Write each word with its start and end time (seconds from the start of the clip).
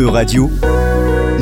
E-Radio, 0.00 0.48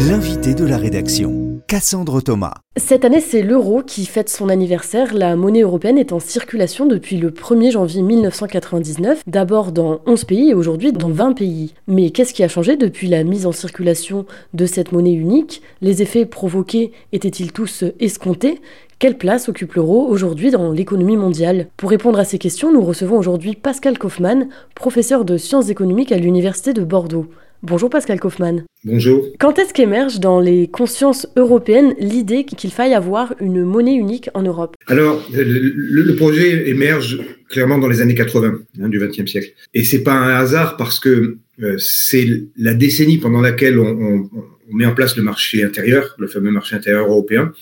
l'invité 0.09 0.53
de 0.53 0.65
la 0.65 0.79
rédaction, 0.79 1.61
Cassandre 1.69 2.21
Thomas. 2.21 2.55
Cette 2.77 3.05
année, 3.05 3.21
c'est 3.21 3.43
l'euro 3.43 3.83
qui 3.87 4.05
fête 4.05 4.29
son 4.29 4.49
anniversaire. 4.49 5.15
La 5.15 5.37
monnaie 5.37 5.61
européenne 5.61 5.97
est 5.97 6.13
en 6.13 6.19
circulation 6.19 6.85
depuis 6.85 7.19
le 7.19 7.31
1er 7.31 7.71
janvier 7.71 8.03
1999, 8.03 9.23
d'abord 9.29 9.71
dans 9.71 10.01
11 10.07 10.25
pays 10.25 10.51
et 10.51 10.55
aujourd'hui 10.55 10.91
dans 10.93 11.09
20 11.09 11.35
pays. 11.35 11.75
Mais 11.87 12.11
qu'est-ce 12.11 12.35
qui 12.35 12.43
a 12.43 12.49
changé 12.49 12.77
depuis 12.77 13.07
la 13.07 13.23
mise 13.23 13.47
en 13.47 13.53
circulation 13.53 14.27
de 14.55 14.67
cette 14.67 14.91
monnaie 14.91 15.13
unique? 15.13 15.63
Les 15.81 16.03
effets 16.03 16.27
provoqués 16.27 16.91
étaient-ils 17.13 17.53
tous 17.53 17.85
escomptés? 18.01 18.61
Quelle 18.99 19.19
place 19.19 19.49
occupe 19.49 19.75
l'euro 19.75 20.05
aujourd'hui 20.09 20.51
dans 20.51 20.73
l'économie 20.73 21.17
mondiale? 21.17 21.69
Pour 21.77 21.91
répondre 21.91 22.19
à 22.19 22.25
ces 22.25 22.39
questions, 22.39 22.73
nous 22.73 22.83
recevons 22.83 23.19
aujourd'hui 23.19 23.55
Pascal 23.55 23.99
Kaufmann, 23.99 24.49
professeur 24.75 25.25
de 25.25 25.37
sciences 25.37 25.69
économiques 25.69 26.11
à 26.11 26.19
l'Université 26.19 26.73
de 26.73 26.83
Bordeaux. 26.83 27.29
Bonjour 27.63 27.91
Pascal 27.91 28.21
Kaufmann. 28.21 28.65
Bonjour. 28.85 29.27
Quand 29.41 29.59
est-ce 29.59 29.75
qu'émerge 29.75 30.21
dans 30.21 30.39
les 30.39 30.69
consciences 30.69 31.27
européennes 31.37 31.95
l'idée 31.99 32.45
qu'il 32.45 32.71
faille 32.71 32.95
avoir 32.95 33.35
une 33.41 33.65
monnaie 33.65 33.95
unique 33.95 34.31
en 34.35 34.43
Europe? 34.43 34.77
Alors, 34.87 35.29
le, 35.33 36.15
projet 36.15 36.69
émerge 36.69 37.19
clairement 37.49 37.79
dans 37.79 37.89
les 37.89 38.01
années 38.01 38.15
80 38.15 38.61
hein, 38.81 38.89
du 38.89 39.01
XXe 39.01 39.29
siècle. 39.29 39.49
Et 39.75 39.83
c'est 39.83 40.05
pas 40.05 40.13
un 40.13 40.37
hasard 40.37 40.77
parce 40.77 41.01
que 41.01 41.39
euh, 41.61 41.77
c'est 41.79 42.29
la 42.57 42.75
décennie 42.75 43.19
pendant 43.19 43.41
laquelle 43.41 43.81
on, 43.81 43.89
on, 43.89 44.31
met 44.73 44.87
en 44.87 44.95
place 44.95 45.17
le 45.17 45.25
marché 45.25 45.65
intérieur, 45.65 46.15
le 46.19 46.29
fameux 46.29 46.53
marché 46.53 46.77
intérieur 46.77 47.09
européen, 47.09 47.53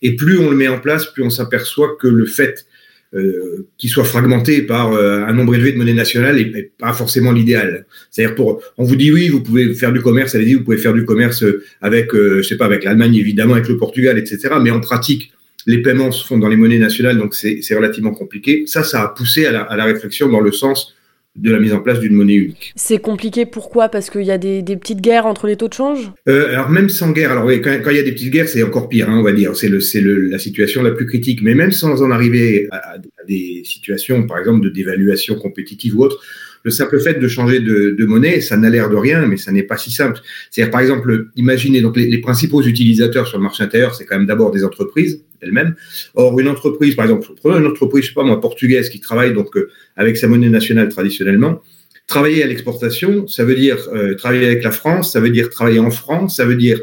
et 0.00 0.16
plus 0.16 0.38
on 0.38 0.48
le 0.48 0.56
met 0.56 0.68
en 0.68 0.78
place, 0.78 1.06
plus 1.06 1.22
on 1.22 1.30
s'aperçoit 1.30 1.96
que 2.00 2.08
le 2.08 2.24
fait 2.24 2.66
euh, 3.14 3.68
qu'il 3.78 3.90
soit 3.90 4.04
fragmenté 4.04 4.62
par 4.62 4.92
euh, 4.92 5.24
un 5.24 5.32
nombre 5.32 5.54
élevé 5.54 5.72
de 5.72 5.78
monnaies 5.78 5.94
nationales 5.94 6.36
n'est 6.36 6.70
pas 6.78 6.92
forcément 6.92 7.32
l'idéal. 7.32 7.86
C'est-à-dire 8.10 8.34
pour, 8.34 8.60
on 8.76 8.84
vous 8.84 8.96
dit 8.96 9.12
oui, 9.12 9.28
vous 9.28 9.40
pouvez 9.40 9.72
faire 9.74 9.92
du 9.92 10.00
commerce, 10.00 10.34
allez-y, 10.34 10.54
vous 10.54 10.64
pouvez 10.64 10.78
faire 10.78 10.92
du 10.92 11.04
commerce 11.04 11.44
avec, 11.80 12.14
euh, 12.14 12.42
je 12.42 12.48
sais 12.48 12.56
pas, 12.56 12.64
avec 12.64 12.82
l'Allemagne 12.82 13.14
évidemment, 13.14 13.54
avec 13.54 13.68
le 13.68 13.76
Portugal, 13.76 14.18
etc. 14.18 14.54
Mais 14.62 14.70
en 14.70 14.80
pratique, 14.80 15.32
les 15.66 15.80
paiements 15.80 16.10
se 16.12 16.26
font 16.26 16.38
dans 16.38 16.48
les 16.48 16.56
monnaies 16.56 16.78
nationales, 16.78 17.16
donc 17.16 17.34
c'est 17.34 17.74
relativement 17.74 18.12
compliqué. 18.12 18.64
Ça, 18.66 18.82
ça 18.82 19.02
a 19.02 19.08
poussé 19.08 19.46
à 19.46 19.52
la, 19.52 19.62
à 19.62 19.76
la 19.76 19.84
réflexion 19.84 20.28
dans 20.28 20.40
le 20.40 20.52
sens 20.52 20.94
de 21.36 21.50
la 21.50 21.58
mise 21.58 21.72
en 21.72 21.80
place 21.80 21.98
d'une 21.98 22.14
monnaie 22.14 22.34
unique. 22.34 22.72
C'est 22.76 22.98
compliqué, 22.98 23.44
pourquoi? 23.44 23.88
Parce 23.88 24.08
qu'il 24.08 24.22
y 24.22 24.30
a 24.30 24.38
des, 24.38 24.62
petites 24.62 25.00
guerres 25.00 25.26
entre 25.26 25.46
les 25.46 25.56
taux 25.56 25.68
de 25.68 25.74
change? 25.74 26.12
Euh, 26.28 26.50
Alors 26.50 26.70
même 26.70 26.88
sans 26.88 27.10
guerre, 27.10 27.32
alors 27.32 27.44
oui, 27.44 27.60
quand, 27.60 27.90
il 27.90 27.96
y 27.96 27.98
a 27.98 28.02
des 28.02 28.12
petites 28.12 28.32
guerres, 28.32 28.48
c'est 28.48 28.62
encore 28.62 28.88
pire, 28.88 29.10
hein, 29.10 29.18
on 29.18 29.22
va 29.22 29.32
dire, 29.32 29.56
c'est 29.56 29.68
la 29.68 30.38
situation 30.38 30.82
la 30.82 30.92
plus 30.92 31.06
critique. 31.06 31.42
Mais 31.42 31.54
même 31.54 31.72
sans 31.72 32.02
en 32.02 32.10
arriver 32.10 32.68
à, 32.70 32.98
des 33.26 33.62
situations, 33.64 34.26
par 34.26 34.38
exemple, 34.38 34.64
de 34.64 34.70
dévaluation 34.70 35.34
compétitive 35.36 35.98
ou 35.98 36.04
autre, 36.04 36.22
le 36.64 36.70
simple 36.70 36.98
fait 36.98 37.14
de 37.14 37.28
changer 37.28 37.60
de, 37.60 38.04
monnaie, 38.06 38.40
ça 38.40 38.56
n'a 38.56 38.70
l'air 38.70 38.88
de 38.88 38.96
rien, 38.96 39.26
mais 39.26 39.36
ça 39.36 39.52
n'est 39.52 39.62
pas 39.62 39.76
si 39.76 39.90
simple. 39.90 40.20
C'est-à-dire, 40.50 40.70
par 40.70 40.80
exemple, 40.80 41.26
imaginez, 41.36 41.82
donc 41.82 41.96
les, 41.96 42.18
principaux 42.18 42.62
utilisateurs 42.62 43.28
sur 43.28 43.36
le 43.36 43.42
marché 43.42 43.62
intérieur, 43.62 43.94
c'est 43.94 44.06
quand 44.06 44.16
même 44.16 44.26
d'abord 44.26 44.50
des 44.50 44.64
entreprises 44.64 45.22
elles-mêmes. 45.42 45.74
Or, 46.14 46.38
une 46.40 46.48
entreprise, 46.48 46.94
par 46.94 47.04
exemple, 47.04 47.28
prenons 47.36 47.58
une 47.58 47.66
entreprise, 47.66 48.04
je 48.04 48.08
sais 48.08 48.14
pas 48.14 48.24
moi, 48.24 48.40
portugaise 48.40 48.88
qui 48.88 48.98
travaille 48.98 49.34
donc 49.34 49.54
euh, 49.56 49.68
avec 49.94 50.16
sa 50.16 50.26
monnaie 50.26 50.48
nationale 50.48 50.88
traditionnellement. 50.88 51.60
Travailler 52.06 52.42
à 52.42 52.46
l'exportation, 52.46 53.26
ça 53.26 53.44
veut 53.44 53.54
dire 53.54 53.76
euh, 53.92 54.14
travailler 54.14 54.46
avec 54.46 54.64
la 54.64 54.70
France, 54.70 55.12
ça 55.12 55.20
veut 55.20 55.30
dire 55.30 55.50
travailler 55.50 55.80
en 55.80 55.90
France, 55.90 56.36
ça 56.36 56.46
veut 56.46 56.56
dire 56.56 56.80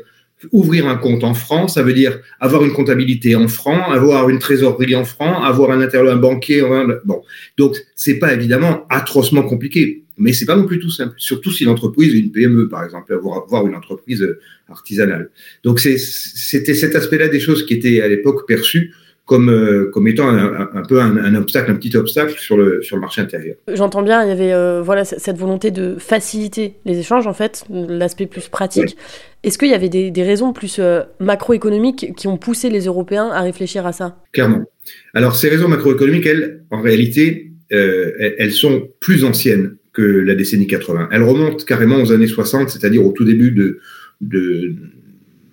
ouvrir 0.51 0.87
un 0.87 0.95
compte 0.95 1.23
en 1.23 1.33
France, 1.33 1.75
ça 1.75 1.83
veut 1.83 1.93
dire 1.93 2.19
avoir 2.39 2.63
une 2.63 2.73
comptabilité 2.73 3.35
en 3.35 3.47
francs, 3.47 3.83
avoir 3.91 4.29
une 4.29 4.39
trésorerie 4.39 4.95
en 4.95 5.05
francs, 5.05 5.43
avoir 5.43 5.71
un 5.71 5.81
interlocuteur 5.81 6.19
banquier. 6.19 6.63
Bon, 7.05 7.21
donc 7.57 7.75
c'est 7.95 8.19
pas 8.19 8.33
évidemment 8.33 8.85
atrocement 8.89 9.43
compliqué, 9.43 10.03
mais 10.17 10.33
c'est 10.33 10.45
pas 10.45 10.55
non 10.55 10.65
plus 10.65 10.79
tout 10.79 10.89
simple. 10.89 11.13
Surtout 11.17 11.51
si 11.51 11.65
l'entreprise 11.65 12.15
est 12.15 12.19
une 12.19 12.31
PME, 12.31 12.69
par 12.69 12.83
exemple, 12.83 13.13
avoir, 13.13 13.43
avoir 13.43 13.67
une 13.67 13.75
entreprise 13.75 14.27
artisanale. 14.69 15.29
Donc 15.63 15.79
c'était 15.79 16.73
cet 16.73 16.95
aspect-là 16.95 17.27
des 17.27 17.39
choses 17.39 17.65
qui 17.65 17.73
étaient 17.73 18.01
à 18.01 18.07
l'époque 18.07 18.47
perçues 18.47 18.93
comme, 19.31 19.49
euh, 19.49 19.89
comme 19.93 20.09
étant 20.09 20.27
un, 20.27 20.83
peu 20.89 20.99
un, 20.99 21.35
obstacle, 21.35 21.71
un 21.71 21.75
petit 21.75 21.95
obstacle 21.95 22.37
sur 22.37 22.57
le, 22.57 22.81
sur 22.81 22.97
le 22.97 22.99
marché 23.01 23.21
intérieur. 23.21 23.55
J'entends 23.73 24.01
bien, 24.01 24.25
il 24.25 24.27
y 24.27 24.31
avait 24.31 24.51
euh, 24.51 24.81
voilà, 24.81 25.05
cette 25.05 25.37
volonté 25.37 25.71
de 25.71 25.95
faciliter 25.97 26.73
les 26.83 26.99
échanges, 26.99 27.27
en 27.27 27.33
fait, 27.33 27.63
l'aspect 27.69 28.25
plus 28.25 28.49
pratique. 28.49 28.97
Est-ce 29.43 29.57
qu'il 29.57 29.69
y 29.69 29.73
avait 29.73 29.87
des, 29.87 30.11
des 30.11 30.23
raisons 30.23 30.51
plus 30.51 30.79
euh, 30.79 31.03
macroéconomiques 31.21 32.13
qui 32.17 32.27
ont 32.27 32.35
poussé 32.35 32.69
les 32.69 32.87
Européens 32.87 33.29
à 33.29 33.39
réfléchir 33.39 33.87
à 33.87 33.93
ça? 33.93 34.17
Clairement. 34.33 34.65
Alors, 35.13 35.37
ces 35.37 35.47
raisons 35.47 35.69
macroéconomiques, 35.69 36.25
elles, 36.25 36.65
en 36.69 36.81
réalité, 36.81 37.53
elles 37.69 38.51
sont 38.51 38.89
plus 38.99 39.23
anciennes 39.23 39.77
que 39.93 40.01
la 40.01 40.35
décennie 40.35 40.67
80. 40.67 41.07
Elles 41.09 41.23
remontent 41.23 41.63
carrément 41.63 42.01
aux 42.01 42.11
années 42.11 42.27
60, 42.27 42.69
c'est-à-dire 42.69 43.05
au 43.05 43.13
tout 43.13 43.23
début 43.23 43.51
de, 43.51 43.79
de 44.19 44.75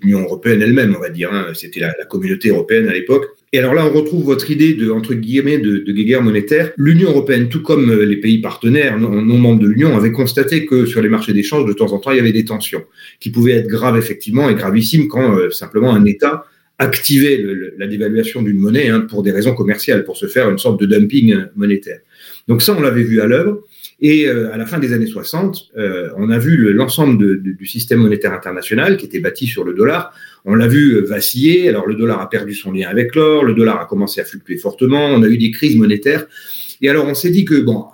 l'Union 0.02 0.20
européenne 0.20 0.62
elle-même, 0.62 0.94
on 0.96 1.00
va 1.00 1.10
dire. 1.10 1.32
Hein. 1.32 1.48
C'était 1.54 1.80
la, 1.80 1.92
communauté 2.08 2.50
européenne 2.50 2.88
à 2.88 2.92
l'époque. 2.92 3.26
Et 3.52 3.58
alors 3.58 3.74
là, 3.74 3.86
on 3.86 3.90
retrouve 3.90 4.24
votre 4.24 4.50
idée 4.50 4.74
de, 4.74 4.90
entre 4.90 5.14
guillemets, 5.14 5.58
de, 5.58 5.80
guerre 5.92 6.22
monétaire. 6.22 6.72
L'Union 6.76 7.10
européenne, 7.10 7.48
tout 7.48 7.62
comme 7.62 7.90
euh, 7.90 8.04
les 8.04 8.16
pays 8.16 8.40
partenaires 8.40 8.98
non, 8.98 9.22
non 9.22 9.38
membres 9.38 9.62
de 9.62 9.68
l'Union, 9.68 9.96
avait 9.96 10.12
constaté 10.12 10.66
que 10.66 10.86
sur 10.86 11.00
les 11.00 11.08
marchés 11.08 11.32
d'échange, 11.32 11.64
de 11.64 11.72
temps 11.72 11.92
en 11.92 11.98
temps, 11.98 12.12
il 12.12 12.18
y 12.18 12.20
avait 12.20 12.32
des 12.32 12.44
tensions 12.44 12.84
qui 13.20 13.30
pouvaient 13.30 13.52
être 13.52 13.68
graves, 13.68 13.96
effectivement, 13.96 14.48
et 14.50 14.54
gravissimes 14.54 15.08
quand 15.08 15.36
euh, 15.36 15.50
simplement 15.50 15.94
un 15.94 16.04
État 16.04 16.44
activait 16.78 17.44
la 17.76 17.88
dévaluation 17.88 18.40
d'une 18.42 18.58
monnaie 18.58 18.88
hein, 18.88 19.00
pour 19.00 19.22
des 19.22 19.32
raisons 19.32 19.54
commerciales, 19.54 20.04
pour 20.04 20.16
se 20.16 20.26
faire 20.26 20.48
une 20.48 20.58
sorte 20.58 20.80
de 20.80 20.86
dumping 20.86 21.34
euh, 21.34 21.46
monétaire. 21.56 22.00
Donc 22.46 22.62
ça, 22.62 22.74
on 22.76 22.80
l'avait 22.80 23.02
vu 23.02 23.20
à 23.20 23.26
l'œuvre. 23.26 23.62
Et 24.00 24.26
euh, 24.26 24.52
à 24.52 24.56
la 24.56 24.64
fin 24.64 24.78
des 24.78 24.92
années 24.92 25.06
60, 25.06 25.70
euh, 25.76 26.10
on 26.16 26.30
a 26.30 26.38
vu 26.38 26.72
l'ensemble 26.72 27.42
du 27.42 27.66
système 27.66 27.98
monétaire 27.98 28.32
international 28.32 28.96
qui 28.96 29.06
était 29.06 29.18
bâti 29.18 29.46
sur 29.46 29.64
le 29.64 29.74
dollar. 29.74 30.14
On 30.44 30.54
l'a 30.54 30.68
vu 30.68 30.94
euh, 30.94 31.00
vaciller. 31.02 31.68
Alors 31.68 31.86
le 31.86 31.96
dollar 31.96 32.20
a 32.20 32.30
perdu 32.30 32.54
son 32.54 32.70
lien 32.70 32.88
avec 32.88 33.16
l'or, 33.16 33.44
le 33.44 33.54
dollar 33.54 33.80
a 33.80 33.86
commencé 33.86 34.20
à 34.20 34.24
fluctuer 34.24 34.56
fortement. 34.56 35.06
On 35.06 35.22
a 35.22 35.28
eu 35.28 35.36
des 35.36 35.50
crises 35.50 35.76
monétaires. 35.76 36.26
Et 36.80 36.88
alors 36.88 37.06
on 37.06 37.14
s'est 37.14 37.30
dit 37.30 37.44
que 37.44 37.60
bon, 37.60 37.86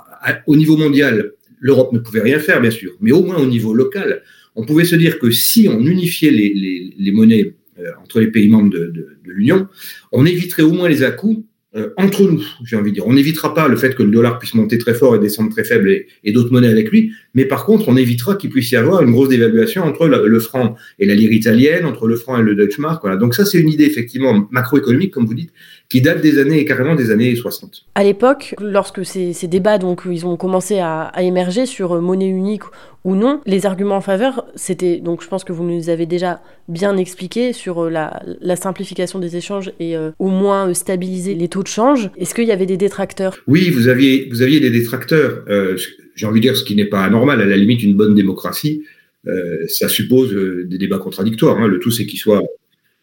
au 0.47 0.56
niveau 0.56 0.76
mondial, 0.76 1.32
l'Europe 1.59 1.92
ne 1.94 1.98
pouvait 1.98 2.21
rien 2.21 2.38
faire, 2.38 2.60
bien 2.60 2.71
sûr, 2.71 2.92
mais 3.00 3.12
au 3.12 3.22
moins 3.22 3.38
au 3.38 3.47
niveau 3.47 3.72
local, 3.72 4.22
on 4.56 4.66
pouvait 4.66 4.84
se 4.84 4.97
dire 4.97 5.19
que 5.19 5.31
si 5.31 5.69
on 5.69 5.81
unifiait 5.81 6.31
les, 6.31 6.53
les, 6.53 6.94
les 6.98 7.12
monnaies 7.12 7.54
entre 8.03 8.21
les 8.21 8.28
pays 8.28 8.48
membres 8.48 8.71
de, 8.71 8.86
de, 8.86 9.16
de 9.25 9.32
l'Union, 9.32 9.66
on 10.12 10.26
éviterait 10.26 10.62
au 10.62 10.72
moins 10.72 10.88
les 10.88 11.03
à-coups 11.03 11.44
euh, 11.76 11.90
entre 11.96 12.22
nous, 12.22 12.44
j'ai 12.64 12.76
envie 12.76 12.90
de 12.90 12.96
dire. 12.96 13.06
On 13.06 13.12
n'évitera 13.12 13.52
pas 13.52 13.66
le 13.66 13.76
fait 13.76 13.94
que 13.94 14.02
le 14.02 14.10
dollar 14.10 14.38
puisse 14.38 14.54
monter 14.54 14.78
très 14.78 14.94
fort 14.94 15.16
et 15.16 15.18
descendre 15.18 15.50
très 15.50 15.64
faible 15.64 15.90
et, 16.22 16.32
d'autres 16.32 16.52
monnaies 16.52 16.68
avec 16.68 16.90
lui, 16.90 17.12
mais 17.34 17.45
par 17.45 17.65
contre, 17.65 17.89
on 17.89 17.97
évitera 17.97 18.37
qu'il 18.37 18.50
puisse 18.50 18.71
y 18.71 18.77
avoir 18.77 19.03
une 19.03 19.11
grosse 19.11 19.28
dévaluation 19.28 19.83
entre 19.83 20.06
le, 20.06 20.41
franc 20.41 20.77
et 20.99 21.06
la 21.06 21.15
lire 21.15 21.33
italienne, 21.33 21.84
entre 21.84 22.06
le 22.06 22.17
franc 22.17 22.39
et 22.39 22.43
le 22.43 22.55
Deutschmark. 22.55 23.03
Voilà. 23.03 23.17
Donc 23.17 23.34
ça, 23.34 23.45
c'est 23.45 23.59
une 23.59 23.69
idée 23.69 23.84
effectivement 23.84 24.47
macroéconomique, 24.50 25.12
comme 25.12 25.27
vous 25.27 25.34
dites, 25.34 25.50
qui 25.89 26.00
date 26.00 26.21
des 26.21 26.39
années, 26.39 26.65
carrément 26.65 26.95
des 26.95 27.11
années 27.11 27.34
60. 27.34 27.87
À 27.95 28.05
l'époque, 28.05 28.55
lorsque 28.61 29.05
ces, 29.05 29.33
ces, 29.33 29.49
débats, 29.49 29.78
donc, 29.78 30.03
ils 30.11 30.27
ont 30.27 30.37
commencé 30.37 30.78
à, 30.78 31.03
à 31.03 31.22
émerger 31.22 31.67
sur 31.67 32.00
monnaie 32.00 32.28
unique 32.28 32.62
ou 33.05 33.15
non. 33.15 33.41
Les 33.47 33.66
arguments 33.66 33.97
en 33.97 34.01
faveur, 34.01 34.47
c'était, 34.55 34.97
donc 34.97 35.22
je 35.22 35.28
pense 35.28 35.45
que 35.45 35.53
vous 35.53 35.65
nous 35.65 35.91
avez 35.91 36.06
déjà 36.06 36.41
bien 36.69 36.97
expliqué 36.97 37.53
sur 37.53 37.84
euh, 37.84 37.91
la, 37.91 38.22
la 38.41 38.56
simplification 38.56 39.19
des 39.19 39.37
échanges 39.37 39.72
et 39.78 39.97
euh, 39.97 40.11
au 40.19 40.28
moins 40.28 40.69
euh, 40.69 40.75
stabiliser 40.75 41.34
les 41.34 41.49
taux 41.49 41.62
de 41.62 41.69
change. 41.69 42.11
Est-ce 42.16 42.34
qu'il 42.34 42.47
y 42.47 42.53
avait 42.53 42.66
des 42.66 42.78
détracteurs? 42.78 43.37
Oui, 43.47 43.71
vous 43.71 43.89
aviez, 43.89 44.28
vous 44.31 44.43
aviez 44.43 44.61
des 44.61 44.71
détracteurs. 44.71 45.45
Euh, 45.49 45.77
J'ai 46.14 46.26
envie 46.26 46.41
de 46.41 46.47
dire 46.47 46.56
ce 46.56 46.64
qui 46.64 46.76
n'est 46.76 46.86
pas 46.86 47.04
anormal, 47.04 47.41
à 47.41 47.47
la 47.47 47.56
limite 47.56 47.82
une 47.82 47.94
bonne 47.94 48.14
démocratie. 48.14 48.84
Euh, 49.26 49.66
ça 49.69 49.88
suppose 49.88 50.34
des 50.66 50.78
débats 50.78 50.98
contradictoires. 50.98 51.58
Hein. 51.58 51.69
Le 51.69 51.78
tout, 51.78 51.91
c'est 51.91 52.06
qu'ils 52.06 52.19
soient, 52.19 52.42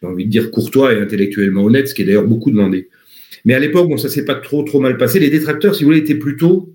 j'ai 0.01 0.07
envie 0.07 0.25
de 0.25 0.29
dire, 0.29 0.51
courtois 0.51 0.93
et 0.93 0.99
intellectuellement 0.99 1.63
honnêtes, 1.63 1.89
ce 1.89 1.93
qui 1.93 2.03
est 2.03 2.05
d'ailleurs 2.05 2.27
beaucoup 2.27 2.51
demandé. 2.51 2.89
Mais 3.45 3.53
à 3.53 3.59
l'époque, 3.59 3.89
bon, 3.89 3.97
ça 3.97 4.09
s'est 4.09 4.25
pas 4.25 4.35
trop 4.35 4.63
trop 4.63 4.79
mal 4.79 4.97
passé. 4.97 5.19
Les 5.19 5.29
détracteurs, 5.29 5.75
si 5.75 5.83
vous 5.83 5.89
voulez, 5.89 5.99
étaient 5.99 6.15
plutôt, 6.15 6.73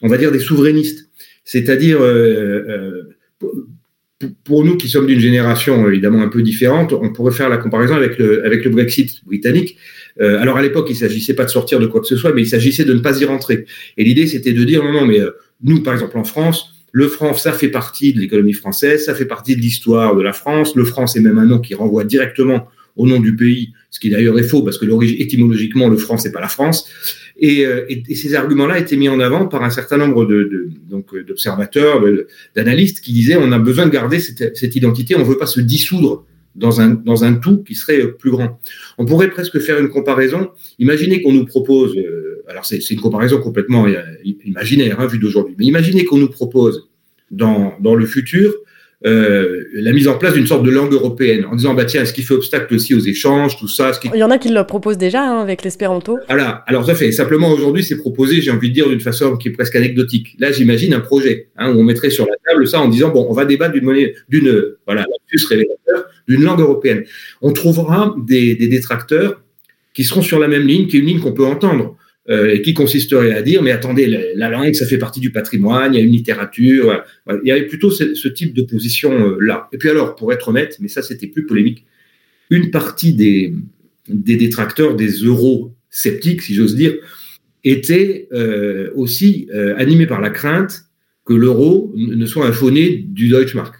on 0.00 0.08
va 0.08 0.16
dire, 0.16 0.32
des 0.32 0.38
souverainistes. 0.38 1.10
C'est-à-dire, 1.44 2.00
euh, 2.00 3.04
euh, 3.42 4.32
pour 4.44 4.64
nous 4.64 4.76
qui 4.76 4.88
sommes 4.88 5.06
d'une 5.06 5.20
génération 5.20 5.88
évidemment 5.88 6.22
un 6.22 6.28
peu 6.28 6.42
différente, 6.42 6.92
on 6.92 7.12
pourrait 7.12 7.32
faire 7.32 7.48
la 7.48 7.58
comparaison 7.58 7.94
avec 7.94 8.18
le 8.18 8.68
Brexit 8.70 9.24
britannique. 9.24 9.76
Euh, 10.20 10.40
alors 10.40 10.56
à 10.56 10.62
l'époque, 10.62 10.88
il 10.90 10.96
s'agissait 10.96 11.34
pas 11.34 11.44
de 11.44 11.50
sortir 11.50 11.78
de 11.78 11.86
quoi 11.86 12.00
que 12.00 12.06
ce 12.06 12.16
soit, 12.16 12.32
mais 12.32 12.42
il 12.42 12.48
s'agissait 12.48 12.84
de 12.84 12.92
ne 12.92 13.00
pas 13.00 13.20
y 13.20 13.24
rentrer. 13.24 13.66
Et 13.96 14.04
l'idée, 14.04 14.26
c'était 14.26 14.52
de 14.52 14.64
dire 14.64 14.82
non, 14.82 14.92
non, 14.92 15.06
mais 15.06 15.20
nous, 15.62 15.82
par 15.82 15.94
exemple 15.94 16.18
en 16.18 16.24
France, 16.24 16.72
le 16.92 17.06
franc, 17.08 17.34
ça 17.34 17.52
fait 17.52 17.68
partie 17.68 18.12
de 18.12 18.20
l'économie 18.20 18.52
française, 18.52 19.04
ça 19.04 19.14
fait 19.14 19.26
partie 19.26 19.56
de 19.56 19.60
l'histoire 19.60 20.16
de 20.16 20.22
la 20.22 20.32
France. 20.32 20.74
Le 20.74 20.84
franc, 20.84 21.06
c'est 21.06 21.20
même 21.20 21.38
un 21.38 21.44
nom 21.44 21.58
qui 21.58 21.74
renvoie 21.74 22.04
directement 22.04 22.68
au 22.96 23.06
nom 23.06 23.20
du 23.20 23.36
pays, 23.36 23.72
ce 23.90 24.00
qui 24.00 24.10
d'ailleurs 24.10 24.38
est 24.38 24.42
faux 24.42 24.62
parce 24.62 24.76
que 24.76 24.84
l'origine 24.84 25.16
étymologiquement 25.20 25.88
le 25.88 25.96
franc 25.96 26.18
c'est 26.18 26.32
pas 26.32 26.40
la 26.40 26.48
France. 26.48 26.90
Et, 27.40 27.64
euh, 27.64 27.86
ces 28.12 28.34
arguments-là 28.34 28.80
étaient 28.80 28.96
mis 28.96 29.08
en 29.08 29.20
avant 29.20 29.46
par 29.46 29.62
un 29.62 29.70
certain 29.70 29.96
nombre 29.96 30.26
de, 30.26 30.68
donc 30.90 31.16
d'observateurs, 31.16 32.04
d'analystes 32.56 33.00
qui 33.00 33.12
disaient 33.12 33.36
on 33.36 33.52
a 33.52 33.58
besoin 33.60 33.86
de 33.86 33.92
garder 33.92 34.18
cette, 34.18 34.56
cette 34.56 34.74
identité, 34.74 35.14
on 35.16 35.22
veut 35.22 35.38
pas 35.38 35.46
se 35.46 35.60
dissoudre 35.60 36.26
dans 36.58 36.80
un, 36.80 36.90
dans 36.90 37.24
un 37.24 37.34
tout 37.34 37.62
qui 37.62 37.74
serait 37.74 38.12
plus 38.12 38.30
grand. 38.30 38.60
On 38.98 39.06
pourrait 39.06 39.30
presque 39.30 39.58
faire 39.60 39.78
une 39.78 39.88
comparaison. 39.88 40.50
Imaginez 40.78 41.22
qu'on 41.22 41.32
nous 41.32 41.46
propose, 41.46 41.96
euh, 41.96 42.44
alors 42.48 42.64
c'est 42.64 42.78
une 42.90 43.00
comparaison 43.00 43.40
complètement 43.40 43.86
euh, 43.86 44.02
imaginaire, 44.44 45.00
hein, 45.00 45.06
vue 45.06 45.18
d'aujourd'hui, 45.18 45.54
mais 45.58 45.66
imaginez 45.66 46.04
qu'on 46.04 46.18
nous 46.18 46.30
propose 46.30 46.88
dans, 47.30 47.74
dans 47.80 47.94
le 47.94 48.06
futur 48.06 48.54
euh, 49.06 49.62
la 49.74 49.92
mise 49.92 50.08
en 50.08 50.18
place 50.18 50.34
d'une 50.34 50.48
sorte 50.48 50.64
de 50.64 50.70
langue 50.72 50.92
européenne, 50.92 51.44
en 51.44 51.54
disant 51.54 51.72
bah 51.72 51.84
tiens, 51.84 52.04
ce 52.04 52.12
qui 52.12 52.22
fait 52.22 52.34
obstacle 52.34 52.74
aussi 52.74 52.96
aux 52.96 53.00
échanges, 53.00 53.56
tout 53.56 53.68
ça. 53.68 53.92
Ce 53.92 54.00
qui... 54.00 54.10
Il 54.12 54.18
y 54.18 54.24
en 54.24 54.30
a 54.32 54.38
qui 54.38 54.48
le 54.48 54.64
proposent 54.64 54.98
déjà 54.98 55.22
hein, 55.22 55.40
avec 55.40 55.62
l'espéranto. 55.62 56.18
Voilà. 56.26 56.64
Alors 56.66 56.84
ça 56.84 56.96
fait 56.96 57.12
simplement 57.12 57.52
aujourd'hui, 57.52 57.84
c'est 57.84 57.96
proposé, 57.96 58.40
j'ai 58.40 58.50
envie 58.50 58.70
de 58.70 58.74
dire 58.74 58.88
d'une 58.88 59.00
façon 59.00 59.36
qui 59.36 59.48
est 59.48 59.52
presque 59.52 59.76
anecdotique. 59.76 60.34
Là, 60.40 60.50
j'imagine 60.50 60.94
un 60.94 61.00
projet 61.00 61.48
hein, 61.56 61.72
où 61.72 61.78
on 61.78 61.84
mettrait 61.84 62.10
sur 62.10 62.26
la 62.26 62.34
table 62.44 62.66
ça 62.66 62.80
en 62.80 62.88
disant 62.88 63.10
bon, 63.10 63.24
on 63.30 63.32
va 63.32 63.44
débattre 63.44 63.74
d'une 63.74 63.84
monnaie, 63.84 64.14
d'une 64.28 64.74
voilà, 64.84 65.06
révélateur, 65.48 66.07
d'une 66.28 66.42
langue 66.42 66.60
européenne. 66.60 67.04
On 67.42 67.52
trouvera 67.52 68.14
des, 68.18 68.54
détracteurs 68.54 69.42
qui 69.94 70.04
seront 70.04 70.22
sur 70.22 70.38
la 70.38 70.48
même 70.48 70.66
ligne, 70.66 70.86
qui 70.86 70.96
est 70.96 71.00
une 71.00 71.06
ligne 71.06 71.20
qu'on 71.20 71.32
peut 71.32 71.46
entendre. 71.46 71.96
Euh, 72.30 72.58
qui 72.58 72.74
consisterait 72.74 73.32
à 73.32 73.40
dire 73.40 73.62
mais 73.62 73.70
attendez 73.70 74.06
la, 74.34 74.50
langue 74.50 74.74
ça 74.74 74.84
fait 74.84 74.98
partie 74.98 75.18
du 75.18 75.32
patrimoine, 75.32 75.94
il 75.94 75.98
y 75.98 76.00
a 76.02 76.04
une 76.04 76.12
littérature, 76.12 77.02
il 77.42 77.48
y 77.48 77.50
avait 77.50 77.64
plutôt 77.64 77.90
ce, 77.90 78.28
type 78.28 78.52
de 78.52 78.60
position 78.60 79.38
euh. 79.40 79.54
Et 79.72 79.78
puis 79.78 79.88
alors 79.88 80.14
pour 80.14 80.30
être 80.30 80.48
honnête, 80.48 80.76
mais 80.78 80.88
ça 80.88 81.00
c'était 81.00 81.26
plus 81.26 81.46
polémique, 81.46 81.86
une 82.50 82.70
partie 82.70 83.14
des, 83.14 83.54
détracteurs 84.10 84.94
des 84.94 85.08
euros 85.08 85.72
sceptiques, 85.88 86.42
si 86.42 86.54
j'ose 86.54 86.76
dire, 86.76 86.96
était 87.64 88.28
euh, 88.34 88.90
aussi 88.94 89.48
animés 89.78 90.06
par 90.06 90.20
la 90.20 90.28
crainte 90.28 90.82
que 91.24 91.32
l'euro 91.32 91.94
ne 91.96 92.26
soit 92.26 92.46
un 92.46 92.52
fauné 92.52 93.06
du 93.08 93.30
Deutschmark. 93.30 93.74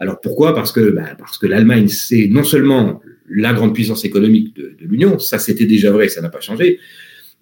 Alors 0.00 0.20
pourquoi? 0.20 0.54
Parce 0.54 0.72
que 0.72 0.90
bah, 0.90 1.14
parce 1.18 1.38
que 1.38 1.46
l'Allemagne 1.46 1.88
c'est 1.88 2.28
non 2.28 2.44
seulement 2.44 3.02
la 3.30 3.52
grande 3.52 3.74
puissance 3.74 4.04
économique 4.04 4.56
de, 4.56 4.74
l'Union, 4.80 5.18
ça 5.18 5.38
c'était 5.38 5.66
déjà 5.66 5.90
vrai, 5.90 6.08
ça 6.08 6.22
n'a 6.22 6.30
pas 6.30 6.40
changé, 6.40 6.78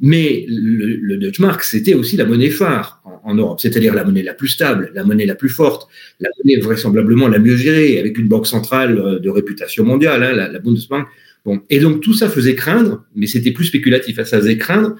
mais 0.00 0.44
le, 0.48 0.96
le 0.96 1.16
Deutschmark, 1.16 1.62
c'était 1.62 1.94
aussi 1.94 2.16
la 2.16 2.24
monnaie 2.24 2.50
phare 2.50 3.02
en, 3.24 3.34
Europe, 3.34 3.60
c'est-à-dire 3.60 3.94
la 3.94 4.04
monnaie 4.04 4.22
la 4.22 4.34
plus 4.34 4.48
stable, 4.48 4.90
la 4.94 5.04
monnaie 5.04 5.26
la 5.26 5.34
plus 5.34 5.48
forte, 5.48 5.88
la 6.20 6.28
monnaie 6.38 6.60
vraisemblablement 6.60 7.28
la 7.28 7.38
mieux 7.38 7.56
gérée, 7.56 7.98
avec 7.98 8.18
une 8.18 8.28
banque 8.28 8.46
centrale 8.46 8.98
euh, 8.98 9.18
de 9.18 9.28
réputation 9.30 9.84
mondiale, 9.84 10.22
hein, 10.22 10.32
la, 10.32 10.48
la, 10.48 10.58
Bundesbank. 10.58 11.06
Bon, 11.44 11.62
et 11.70 11.78
donc 11.78 12.02
tout 12.02 12.12
ça 12.12 12.28
faisait 12.28 12.56
craindre, 12.56 13.04
mais 13.14 13.26
c'était 13.26 13.52
plus 13.52 13.66
spéculatif, 13.66 14.16
ça 14.16 14.40
faisait 14.40 14.58
craindre 14.58 14.96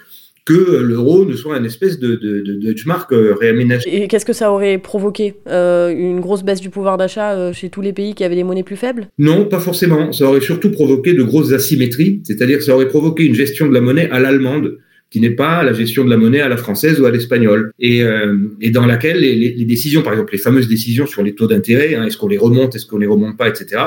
que 0.47 0.81
l'euro 0.81 1.27
ne 1.27 1.35
soit 1.35 1.59
une 1.59 1.67
espèce 1.67 1.99
de, 1.99 2.15
de, 2.15 2.41
de 2.41 2.55
Deutschmark 2.55 3.13
euh, 3.13 3.35
réaménagé. 3.39 4.05
Et 4.05 4.09
qu'est-ce 4.09 4.25
que 4.25 4.33
ça 4.33 4.53
aurait 4.53 4.79
provoqué 4.79 5.35
euh, 5.49 5.91
Une 5.91 6.21
grosse 6.21 6.45
baisse 6.45 6.61
du 6.61 6.71
pouvoir 6.71 6.97
d'achat 6.97 7.33
euh, 7.35 7.53
chez 7.53 7.69
tous 7.69 7.83
les 7.83 7.93
pays 7.93 8.15
qui 8.15 8.23
avaient 8.23 8.37
des 8.37 8.45
monnaies 8.45 8.63
plus 8.63 8.77
faibles? 8.77 9.09
Non, 9.19 9.45
pas 9.47 9.59
forcément. 9.59 10.13
Ça 10.13 10.27
aurait 10.27 10.41
surtout 10.41 10.71
provoqué 10.71 11.15
de 11.15 11.23
grosses 11.25 11.53
asymétries, 11.53 12.23
c'est-à-dire 12.23 12.59
que 12.59 12.65
ça 12.65 12.75
aurait 12.77 12.89
provoqué 12.89 13.25
une 13.25 13.35
gestion 13.35 13.67
de 13.69 13.75
la 13.75 13.81
monnaie 13.81 14.09
à 14.11 14.21
l'allemande, 14.21 14.79
qui 15.11 15.21
n'est 15.21 15.31
pas 15.31 15.65
la 15.65 15.73
gestion 15.73 16.05
de 16.05 16.11
la 16.11 16.17
monnaie 16.17 16.41
à 16.41 16.49
la 16.49 16.57
française 16.57 17.01
ou 17.01 17.07
à 17.07 17.11
l'espagnole, 17.11 17.73
et, 17.81 18.05
euh, 18.05 18.37
et, 18.61 18.71
dans 18.71 18.87
laquelle 18.87 19.19
les, 19.19 19.35
les, 19.35 19.65
décisions, 19.65 20.03
par 20.03 20.13
exemple 20.13 20.33
les 20.33 20.39
fameuses 20.39 20.69
décisions 20.69 21.07
sur 21.07 21.25
les 21.25 21.35
taux 21.35 21.49
d'intérêt, 21.49 21.97
hein, 21.97 22.05
est-ce 22.05 22.17
qu'on 22.17 22.29
les 22.29 22.39
remonte, 22.39 22.77
est-ce 22.77 22.87
qu'on 22.87 22.99
les 22.99 23.07
remonte 23.07 23.37
pas, 23.37 23.49
etc. 23.49 23.83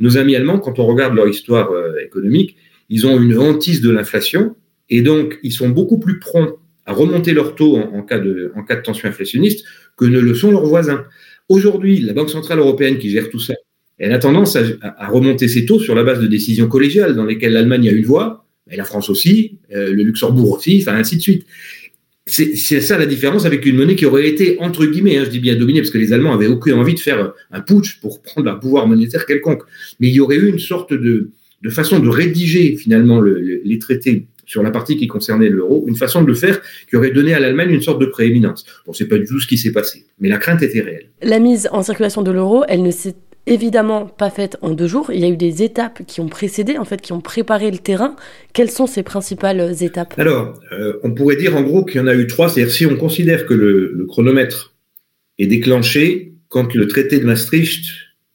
Nos 0.00 0.18
amis 0.18 0.34
allemands, 0.34 0.58
quand 0.58 0.80
on 0.80 0.86
regarde 0.86 1.14
leur 1.14 1.28
histoire 1.28 1.70
euh, 1.70 1.92
économique, 2.04 2.56
ils 2.88 3.06
ont 3.06 3.20
une 3.20 3.38
hantise 3.38 3.80
de 3.80 3.90
l'inflation, 3.90 4.54
et 4.92 5.00
donc 5.00 5.38
ils 5.42 5.52
sont 5.52 5.70
beaucoup 5.70 5.98
plus 5.98 6.18
prompts 6.18 6.58
à 6.84 6.92
remonter 6.92 7.32
leurs 7.32 7.54
taux 7.54 7.76
en, 7.76 8.02
cas 8.02 8.18
de, 8.18 8.52
tension 8.84 9.08
inflationniste 9.08 9.64
que 9.96 10.04
ne 10.04 10.20
le 10.20 10.34
sont 10.34 10.50
leurs 10.50 10.66
voisins. 10.66 11.04
Aujourd'hui, 11.48 12.00
la 12.00 12.12
Banque 12.12 12.28
centrale 12.28 12.58
européenne 12.58 12.98
qui 12.98 13.08
gère 13.08 13.30
tout 13.30 13.38
ça, 13.38 13.54
elle 13.98 14.12
a 14.12 14.18
tendance 14.18 14.56
à, 14.56 15.08
remonter 15.08 15.48
ses 15.48 15.64
taux 15.64 15.80
sur 15.80 15.94
la 15.94 16.04
base 16.04 16.20
de 16.20 16.26
décisions 16.26 16.68
collégiales 16.68 17.14
dans 17.14 17.24
lesquelles 17.24 17.54
l'Allemagne 17.54 17.88
a 17.88 17.92
une 17.92 18.04
voix, 18.04 18.44
et 18.70 18.76
la 18.76 18.84
France 18.84 19.08
aussi, 19.08 19.58
euh, 19.74 19.92
le 19.92 20.02
Luxembourg 20.02 20.58
aussi, 20.58 20.82
enfin 20.82 20.96
ainsi 20.96 21.16
de 21.16 21.22
suite. 21.22 21.46
C'est 22.26 22.80
ça 22.80 22.98
la 22.98 23.06
différence 23.06 23.46
avec 23.46 23.66
une 23.66 23.76
monnaie 23.76 23.96
qui 23.96 24.06
aurait 24.06 24.28
été, 24.28 24.56
entre 24.60 24.86
guillemets, 24.86 25.16
hein, 25.16 25.24
je 25.24 25.30
dis 25.30 25.40
bien 25.40 25.56
dominée, 25.56 25.80
parce 25.80 25.90
que 25.90 25.98
les 25.98 26.12
Allemands 26.12 26.34
avaient 26.34 26.46
aucune 26.46 26.74
envie 26.74 26.94
de 26.94 27.00
faire 27.00 27.32
un 27.50 27.60
putsch 27.60 27.98
pour 28.00 28.22
prendre 28.22 28.50
un 28.50 28.54
pouvoir 28.54 28.86
monétaire 28.86 29.26
quelconque. 29.26 29.62
Mais 29.98 30.08
il 30.08 30.14
y 30.14 30.20
aurait 30.20 30.36
eu 30.36 30.48
une 30.48 30.60
sorte 30.60 30.92
de, 30.92 31.30
façon 31.70 31.98
de 31.98 32.08
rédiger 32.08 32.76
finalement 32.76 33.20
le, 33.20 33.38
les 33.64 33.78
traités 33.78 34.26
sur 34.52 34.62
la 34.62 34.70
partie 34.70 34.98
qui 34.98 35.06
concernait 35.06 35.48
l'euro, 35.48 35.84
une 35.88 35.96
façon 35.96 36.20
de 36.20 36.26
le 36.26 36.34
faire 36.34 36.60
qui 36.88 36.96
aurait 36.96 37.10
donné 37.10 37.32
à 37.32 37.40
l'Allemagne 37.40 37.70
une 37.70 37.80
sorte 37.80 37.98
de 37.98 38.04
prééminence. 38.04 38.66
Bon, 38.84 38.92
c'est 38.92 39.08
pas 39.08 39.16
du 39.16 39.24
tout 39.24 39.40
ce 39.40 39.46
qui 39.46 39.56
s'est 39.56 39.72
passé, 39.72 40.04
mais 40.20 40.28
la 40.28 40.36
crainte 40.36 40.62
était 40.62 40.82
réelle. 40.82 41.08
La 41.22 41.38
mise 41.38 41.70
en 41.72 41.82
circulation 41.82 42.20
de 42.20 42.30
l'euro, 42.30 42.62
elle 42.68 42.82
ne 42.82 42.90
s'est 42.90 43.14
évidemment 43.46 44.04
pas 44.04 44.28
faite 44.28 44.58
en 44.60 44.68
deux 44.70 44.86
jours. 44.86 45.10
Il 45.10 45.20
y 45.20 45.24
a 45.24 45.28
eu 45.28 45.38
des 45.38 45.62
étapes 45.62 46.02
qui 46.06 46.20
ont 46.20 46.28
précédé, 46.28 46.76
en 46.76 46.84
fait, 46.84 47.00
qui 47.00 47.14
ont 47.14 47.22
préparé 47.22 47.70
le 47.70 47.78
terrain. 47.78 48.14
Quelles 48.52 48.70
sont 48.70 48.86
ces 48.86 49.02
principales 49.02 49.82
étapes? 49.82 50.12
Alors, 50.18 50.60
euh, 50.72 51.00
on 51.02 51.12
pourrait 51.12 51.36
dire 51.36 51.56
en 51.56 51.62
gros 51.62 51.82
qu'il 51.82 51.98
y 51.98 52.04
en 52.04 52.06
a 52.06 52.14
eu 52.14 52.26
trois. 52.26 52.50
C'est-à-dire 52.50 52.74
si 52.74 52.84
on 52.84 52.96
considère 52.96 53.46
que 53.46 53.54
le, 53.54 53.90
le 53.94 54.04
chronomètre 54.04 54.74
est 55.38 55.46
déclenché 55.46 56.34
quand 56.50 56.74
le 56.74 56.86
traité 56.86 57.18
de 57.18 57.24
Maastricht 57.24 57.84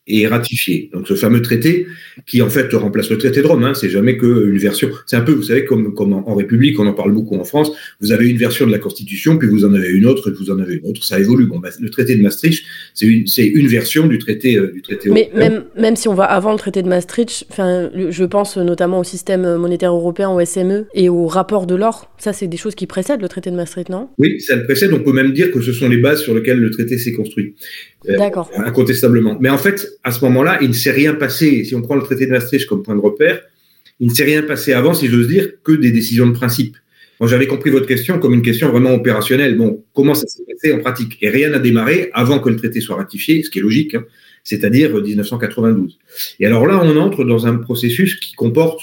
est 0.08 0.28
ratifié. 0.28 0.90
Donc 0.94 1.08
ce 1.08 1.16
fameux 1.16 1.42
traité 1.42 1.88
qui 2.26 2.42
en 2.42 2.50
fait 2.50 2.72
remplace 2.74 3.10
le 3.10 3.18
traité 3.18 3.42
de 3.42 3.48
Rome, 3.48 3.64
hein, 3.64 3.74
c'est 3.74 3.90
jamais 3.90 4.18
qu'une 4.18 4.58
version. 4.58 4.90
C'est 5.06 5.16
un 5.16 5.22
peu, 5.22 5.34
vous 5.34 5.44
savez, 5.44 5.66
comme, 5.66 5.94
comme 5.94 6.14
en, 6.14 6.36
République, 6.36 6.80
on 6.80 6.88
en 6.88 6.94
parle 6.94 7.12
beaucoup 7.12 7.36
en 7.36 7.44
France. 7.44 7.72
Vous 8.02 8.12
avez 8.12 8.28
une 8.30 8.38
version 8.38 8.66
de 8.66 8.72
la 8.72 8.80
Constitution, 8.80 9.38
puis 9.38 9.48
vous 9.48 9.66
en 9.66 9.74
avez 9.74 9.90
une 9.90 10.06
autre, 10.06 10.30
et 10.30 10.34
vous 10.34 10.52
en 10.52 10.60
avez 10.60 10.76
une 10.76 10.90
autre. 10.90 11.04
Ça 11.04 11.20
évolue. 11.20 11.46
Bon, 11.46 11.60
bah, 11.60 11.70
le 11.80 11.90
traité 11.90 12.16
de 12.16 12.22
Maastricht, 12.22 12.64
c'est 12.94 13.06
une, 13.06 13.28
c'est 13.28 13.46
une 13.46 13.68
version 13.68 14.08
du 14.08 14.18
traité 14.18 14.58
euh, 14.58 14.72
du 14.72 14.82
traité. 14.82 15.10
Mais 15.10 15.30
même 15.34 15.66
même 15.78 15.96
si 15.96 16.08
on 16.08 16.14
va 16.14 16.26
avant 16.26 16.52
le 16.52 16.58
traité 16.58 16.82
de 16.82 16.88
Maastricht, 16.88 17.46
enfin, 17.50 17.90
je 17.94 18.24
pense 18.24 18.58
notamment 18.58 19.00
au 19.00 19.04
système 19.04 19.58
monétaire 19.58 19.94
européen, 19.94 20.30
au 20.30 20.44
SME 20.44 20.88
et 20.94 21.10
au 21.10 21.28
rapport 21.28 21.68
de 21.68 21.76
l'or. 21.76 22.12
Ça, 22.18 22.34
c'est 22.34 22.48
des 22.48 22.58
choses 22.58 22.76
qui 22.76 22.88
précèdent 22.88 23.22
le 23.22 23.30
traité 23.30 23.52
de 23.52 23.56
Maastricht, 23.56 23.90
non? 23.90 24.10
Oui, 24.18 24.40
ça 24.42 24.56
le 24.56 24.64
précède. 24.64 24.94
On 24.94 25.00
peut 25.00 25.14
même 25.14 25.34
dire 25.34 25.52
que 25.52 25.62
ce 25.62 25.72
sont 25.72 25.90
les 25.90 25.98
bases 25.98 26.22
sur 26.22 26.34
lesquelles 26.34 26.60
le 26.60 26.72
traité 26.72 26.98
s'est 26.98 27.14
construit. 27.14 27.56
Euh, 28.10 28.18
D'accord. 28.18 28.50
Incontestablement. 28.56 29.38
Mais 29.40 29.50
en 29.50 29.58
fait, 29.58 29.88
à 30.04 30.12
ce 30.12 30.24
moment-là, 30.26 30.60
il 30.62 30.70
ne 30.70 30.74
s'est 30.74 30.92
rien 30.92 31.14
passé. 31.14 31.64
Si 31.64 31.76
on 31.76 31.82
prend 31.82 31.96
le 31.96 32.04
traité 32.04 32.26
de 32.26 32.32
Maastricht 32.32 32.68
comme 32.68 32.84
point 32.84 32.96
de 32.96 33.02
repère, 33.02 33.42
il 34.00 34.10
ne 34.10 34.14
s'est 34.14 34.24
rien 34.24 34.44
passé 34.44 34.74
avant, 34.74 34.94
si 34.94 35.08
j'ose 35.08 35.28
dire, 35.28 35.50
que 35.64 35.72
des 35.72 35.92
décisions 35.92 36.28
de 36.28 36.34
principe. 36.34 36.78
Moi, 37.20 37.28
j'avais 37.28 37.48
compris 37.48 37.72
votre 37.72 37.88
question 37.88 38.20
comme 38.20 38.34
une 38.34 38.44
question 38.44 38.70
vraiment 38.70 38.94
opérationnelle. 38.94 39.58
Bon, 39.58 39.84
comment 39.94 40.14
ça 40.14 40.28
s'est 40.28 40.44
passé 40.44 40.74
en 40.74 40.80
pratique? 40.80 41.18
Et 41.22 41.30
rien 41.30 41.50
n'a 41.50 41.60
démarré 41.60 42.12
avant 42.14 42.40
que 42.40 42.50
le 42.50 42.58
traité 42.58 42.80
soit 42.80 42.96
ratifié, 42.96 43.42
ce 43.42 43.50
qui 43.50 43.60
est 43.60 43.64
logique, 43.64 43.96
hein, 43.96 44.04
c'est-à-dire 44.44 44.94
1992. 44.94 45.98
Et 46.40 46.46
alors 46.46 46.68
là, 46.68 46.80
on 46.84 46.96
entre 46.98 47.24
dans 47.24 47.48
un 47.48 47.56
processus 47.56 48.16
qui 48.20 48.34
comporte, 48.34 48.82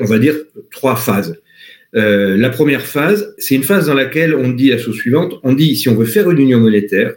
on 0.00 0.04
va 0.04 0.18
dire, 0.18 0.34
trois 0.72 0.96
phases. 0.96 1.40
Euh, 1.94 2.36
la 2.36 2.50
première 2.50 2.82
phase, 2.82 3.34
c'est 3.38 3.54
une 3.54 3.62
phase 3.62 3.86
dans 3.86 3.94
laquelle 3.94 4.34
on 4.34 4.48
dit 4.48 4.70
la 4.70 4.78
chose 4.78 4.96
suivante, 4.96 5.34
on 5.42 5.52
dit 5.52 5.76
si 5.76 5.88
on 5.88 5.94
veut 5.94 6.06
faire 6.06 6.30
une 6.30 6.38
union 6.38 6.60
monétaire, 6.60 7.14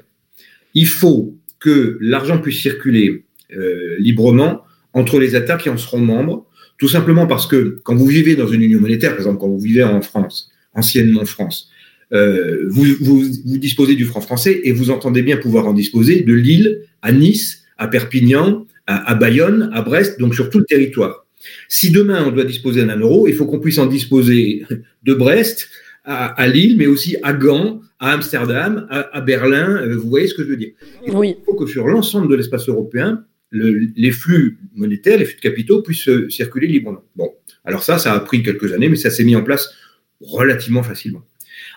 il 0.74 0.88
faut 0.88 1.36
que 1.60 1.98
l'argent 2.02 2.40
puisse 2.40 2.62
circuler 2.62 3.26
euh, 3.56 3.96
librement 4.00 4.64
entre 4.94 5.20
les 5.20 5.36
États 5.36 5.58
qui 5.58 5.70
en 5.70 5.78
seront 5.78 6.00
membres, 6.00 6.46
tout 6.78 6.88
simplement 6.88 7.28
parce 7.28 7.48
que 7.48 7.80
quand 7.84 7.96
vous 7.96 8.08
vivez 8.08 8.36
dans 8.36 8.48
une 8.48 8.62
union 8.62 8.82
monétaire, 8.82 9.12
par 9.12 9.20
exemple 9.20 9.40
quand 9.40 9.48
vous 9.48 9.60
vivez 9.60 9.84
en 9.84 10.02
France, 10.02 10.52
anciennement 10.74 11.26
France, 11.26 11.70
euh, 12.14 12.68
vous, 12.70 13.24
disposez 13.58 13.96
du 13.96 14.06
franc 14.06 14.22
français 14.22 14.62
et 14.64 14.72
vous 14.72 14.92
entendez 14.92 15.24
bien 15.24 15.38
pouvoir 15.38 15.66
en 15.68 15.74
disposer 15.74 16.22
de 16.22 16.34
Lille 16.34 16.82
à 17.02 17.12
Nice, 17.12 17.64
à 17.78 17.88
Perpignan, 17.88 18.68
à, 18.86 19.12
à 19.12 19.16
Bayonne, 19.16 19.72
à 19.74 19.82
Brest, 19.82 20.20
donc 20.20 20.36
sur 20.36 20.50
tout 20.50 20.60
le 20.60 20.66
territoire. 20.66 21.26
Si 21.68 21.92
demain 21.92 22.26
on 22.28 22.32
doit 22.32 22.46
disposer 22.46 22.86
d'un 22.86 23.00
euro, 23.00 23.28
il 23.28 23.34
faut 23.34 23.46
qu'on 23.46 23.60
puisse 23.60 23.78
en 23.78 23.88
disposer 23.88 24.64
de 25.04 25.14
Brest 25.14 25.70
à, 26.04 26.26
à 26.26 26.48
Lille, 26.48 26.78
mais 26.78 26.88
aussi 26.88 27.18
à 27.24 27.34
Gand, 27.34 27.82
à 28.04 28.12
Amsterdam, 28.12 28.86
à, 28.90 29.22
Berlin. 29.22 29.78
Euh, 29.78 29.96
vous 29.96 30.10
voyez 30.10 30.28
ce 30.28 30.34
que 30.34 30.44
je 30.44 30.50
veux 30.50 30.58
dire 30.58 30.74
Il 31.08 31.14
oui. 31.14 31.38
faut 31.46 31.56
que 31.56 31.66
sur 31.66 31.88
l'ensemble 31.88 32.30
de 32.30 32.36
l'espace 32.36 32.68
européen, 32.68 33.24
le, 33.50 33.88
les 33.96 34.12
flux 34.12 34.60
monétaires, 34.76 35.18
les 35.18 35.26
flux 35.26 35.38
de 35.38 35.42
capitaux 35.42 35.82
puissent 35.82 36.10
euh, 36.10 36.30
circuler 36.30 36.68
librement. 36.68 37.04
Bon, 37.16 37.30
alors 37.64 37.82
ça, 37.82 37.98
ça 37.98 38.14
a 38.14 38.20
pris 38.20 38.44
quelques 38.44 38.74
années, 38.74 38.90
mais 38.90 38.98
ça 38.98 39.10
s'est 39.10 39.24
mis 39.24 39.38
en 39.38 39.44
place 39.44 39.74
relativement 40.20 40.84
facilement. 40.84 41.24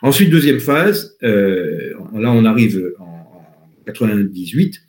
Ensuite, 0.02 0.30
deuxième 0.30 0.58
phase, 0.58 1.16
euh, 1.22 1.92
là 2.12 2.32
on 2.32 2.44
arrive 2.44 2.92
en 2.98 3.84
98, 3.86 4.80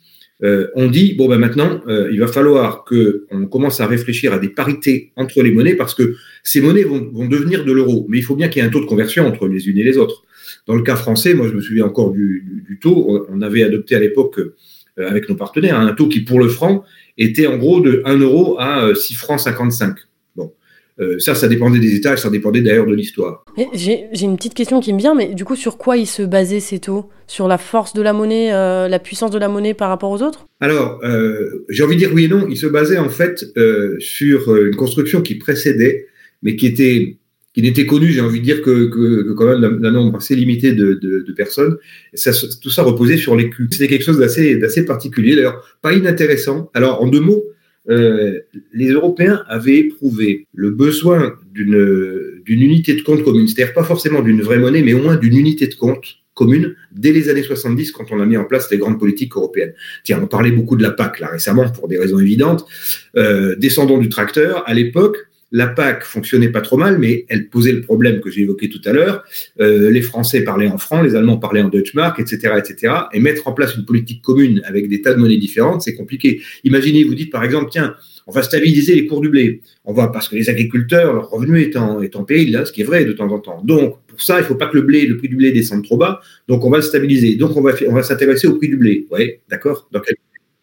euh, 0.44 0.68
on 0.76 0.88
dit 0.88 1.14
bon 1.14 1.28
ben 1.28 1.40
maintenant 1.40 1.82
euh, 1.88 2.10
il 2.12 2.20
va 2.20 2.28
falloir 2.28 2.84
que 2.84 3.26
on 3.32 3.48
commence 3.48 3.82
à 3.82 3.88
réfléchir 3.88 4.34
à 4.34 4.40
des 4.40 4.50
parités 4.50 5.12
entre 5.16 5.42
les 5.42 5.52
monnaies 5.52 5.74
parce 5.74 5.96
que 5.96 6.16
ces 6.44 6.62
monnaies 6.62 6.84
vont, 6.84 7.10
vont 7.12 7.28
devenir 7.28 7.66
de 7.66 7.72
l'euro, 7.72 8.06
mais 8.10 8.20
il 8.20 8.24
faut 8.24 8.36
bien 8.36 8.48
qu'il 8.48 8.62
y 8.62 8.66
ait 8.66 8.68
un 8.68 8.72
taux 8.72 8.82
de 8.82 8.86
conversion 8.86 9.26
entre 9.26 9.48
les 9.48 9.68
unes 9.68 9.78
et 9.78 9.84
les 9.84 9.98
autres. 9.98 10.26
Dans 10.66 10.76
le 10.76 10.84
cas 10.84 10.96
français, 10.96 11.34
moi 11.34 11.48
je 11.48 11.54
me 11.54 11.62
souviens 11.62 11.86
encore 11.86 12.12
du, 12.12 12.44
du, 12.46 12.62
du 12.62 12.80
taux. 12.80 13.26
On 13.30 13.42
avait 13.42 13.64
adopté 13.64 13.96
à 13.96 14.00
l'époque 14.00 14.40
euh, 15.00 15.08
avec 15.08 15.30
nos 15.30 15.36
partenaires 15.36 15.80
un 15.80 15.94
taux 15.94 16.08
qui 16.08 16.22
pour 16.22 16.40
le 16.40 16.48
franc 16.48 16.84
était 17.20 17.46
en 17.46 17.58
gros 17.58 17.82
de 17.82 18.02
1 18.06 18.18
euro 18.18 18.60
à 18.60 18.96
6 18.96 19.14
euh, 19.14 19.18
francs 19.18 19.40
55. 19.40 19.96
Bon, 20.36 20.54
euh, 21.00 21.20
ça, 21.20 21.36
ça 21.36 21.48
dépendait 21.48 21.78
des 21.78 21.94
États, 21.96 22.18
ça 22.18 22.32
dépendait 22.32 22.62
d'ailleurs 22.62 22.88
de 22.88 22.96
l'histoire. 22.96 23.46
J'ai 23.74 24.08
une 24.20 24.38
petite 24.38 24.56
question 24.56 24.80
qui 24.80 24.94
me 24.94 25.00
vient, 25.00 25.14
mais 25.14 25.36
du 25.36 25.46
coup, 25.46 25.56
sur 25.56 25.78
quoi 25.78 25.98
ils 25.98 26.08
se 26.08 26.24
basaient 26.24 26.60
ces 26.60 26.80
taux? 26.80 27.10
Sur 27.28 27.48
la 27.48 27.60
force 27.60 27.94
de 27.94 28.02
la 28.02 28.12
monnaie, 28.12 28.52
euh, 28.54 28.88
la 28.88 28.98
puissance 28.98 29.30
de 29.30 29.38
la 29.38 29.50
monnaie 29.50 29.76
par 29.76 29.90
rapport 29.90 30.10
aux 30.10 30.24
autres? 30.24 30.48
Alors, 30.62 31.00
j'ai 31.70 31.84
envie 31.84 31.96
de 31.96 32.00
dire 32.00 32.12
oui 32.14 32.26
et 32.26 32.28
non. 32.28 32.48
Ils 32.50 32.58
se 32.58 32.66
basaient 32.66 32.98
en 32.98 33.10
fait 33.10 33.46
sur 34.00 34.56
une 34.56 34.76
construction 34.76 35.22
qui 35.22 35.36
précédait, 35.36 36.08
mais 36.42 36.56
qui 36.56 36.66
était 36.66 37.18
qui 37.58 37.64
n'était 37.64 37.88
connu, 37.88 38.12
j'ai 38.12 38.22
envie 38.22 38.40
de 38.40 38.44
dire, 38.44 38.62
que, 38.62 39.34
quand 39.34 39.48
même 39.48 39.80
d'un 39.80 39.90
nombre 39.90 40.18
assez 40.18 40.36
limité 40.36 40.74
de, 40.74 41.34
personnes. 41.36 41.78
tout 42.62 42.70
ça 42.70 42.84
reposait 42.84 43.18
sur 43.18 43.36
l'écu. 43.36 43.68
C'était 43.72 43.88
quelque 43.88 44.04
chose 44.04 44.20
d'assez 44.20 44.86
particulier, 44.86 45.36
d'ailleurs 45.36 45.66
pas 45.82 45.94
inintéressant. 45.94 46.70
Alors, 46.76 47.02
en 47.02 47.08
deux 47.08 47.20
mots, 47.20 47.44
euh, 47.90 48.42
les 48.74 48.90
Européens 48.90 49.44
avaient 49.48 49.80
éprouvé 49.80 50.46
le 50.54 50.70
besoin 50.70 51.34
d'une 51.52 52.44
unité 52.46 52.94
de 52.94 53.02
compte 53.02 53.24
commune, 53.24 53.48
c'est-à-dire 53.48 53.74
pas 53.74 53.84
forcément 53.84 54.22
d'une 54.22 54.44
vraie 54.44 54.60
monnaie, 54.60 54.84
mais 54.84 54.94
au 54.94 55.02
moins 55.02 55.16
d'une 55.16 55.36
unité 55.36 55.66
de 55.66 55.74
compte 55.74 56.20
commune 56.36 56.76
dès 56.92 57.12
les 57.12 57.28
années 57.28 57.42
70 57.42 57.92
quand 57.92 58.12
on 58.12 58.20
a 58.20 58.26
mis 58.28 58.38
en 58.38 58.44
place 58.44 58.70
les 58.70 58.78
grandes 58.78 59.00
politiques 59.00 59.36
européennes. 59.36 59.74
Tiens, 60.04 60.20
on 60.22 60.28
parlait 60.28 60.52
beaucoup 60.52 60.76
de 60.76 60.84
la 60.84 60.92
PAC 60.92 61.22
là 61.22 61.30
récemment 61.32 61.68
pour 61.72 61.88
des 61.88 61.98
raisons 61.98 62.20
évidentes. 62.20 62.68
Euh, 63.16 63.56
descendons 63.56 63.98
du 63.98 64.10
tracteur, 64.10 64.64
à 64.68 64.76
l'époque, 64.76 65.18
la 65.52 65.68
PAC 65.68 66.04
fonctionnait 66.04 66.50
pas 66.50 66.62
trop 66.62 66.78
mal, 66.78 66.98
mais 66.98 67.26
elle 67.30 67.50
posait 67.50 67.72
le 67.72 67.82
problème 67.82 68.20
que 68.20 68.30
j'ai 68.30 68.42
évoqué 68.42 68.70
tout 68.70 68.82
à 68.86 68.92
l'heure. 68.92 69.24
Euh, 69.60 69.90
les 69.90 70.02
Français 70.02 70.44
parlaient 70.44 70.68
en 70.68 70.78
franc, 70.78 71.02
les 71.02 71.16
Allemands 71.16 71.38
parlaient 71.38 71.62
en 71.62 71.70
Deutschmark, 71.70 72.20
etc., 72.20 72.54
etc. 72.58 72.94
Et 73.14 73.20
mettre 73.20 73.48
en 73.48 73.54
place 73.54 73.76
une 73.76 73.86
politique 73.86 74.22
commune 74.22 74.62
avec 74.66 74.90
des 74.90 75.02
tas 75.02 75.14
de 75.14 75.20
monnaies 75.20 75.38
différentes, 75.38 75.82
c'est 75.82 75.96
compliqué. 75.96 76.42
Imaginez, 76.64 77.04
vous 77.04 77.16
dites 77.16 77.32
par 77.32 77.44
exemple, 77.44 77.70
tiens, 77.72 77.96
on 78.28 78.32
va 78.32 78.44
stabiliser 78.44 78.94
les 78.94 79.06
cours 79.06 79.22
du 79.22 79.30
blé. 79.30 79.62
On 79.86 79.94
va 79.94 80.10
parce 80.10 80.28
que 80.28 80.36
les 80.36 80.50
agriculteurs, 80.50 81.14
leur 81.14 81.30
revenu 81.30 81.62
est 81.62 81.78
en, 81.78 82.24
péril, 82.26 82.52
là, 82.52 82.66
ce 82.66 82.74
qui 82.74 82.82
est 82.82 82.86
vrai 82.86 83.06
de 83.06 83.14
temps 83.14 83.32
en 83.32 83.40
temps. 83.40 83.62
Donc, 83.64 84.06
pour 84.06 84.22
ça, 84.22 84.40
il 84.40 84.44
faut 84.44 84.56
pas 84.56 84.68
que 84.68 84.76
le 84.76 84.84
blé, 84.84 85.06
le 85.06 85.16
prix 85.16 85.30
du 85.30 85.38
blé 85.38 85.54
descende 85.54 85.84
trop 85.86 85.96
bas. 85.96 86.20
Donc, 86.50 86.66
on 86.66 86.70
va 86.70 86.78
le 86.78 86.84
stabiliser. 86.84 87.36
Donc, 87.36 87.56
on 87.56 87.62
va, 87.62 88.04
s'intéresser 88.04 88.48
au 88.48 88.56
prix 88.56 88.68
du 88.68 88.76
blé. 88.76 89.08
Ouais, 89.12 89.40
d'accord. 89.50 89.88
Dans 89.94 90.02
quelle, 90.02 90.18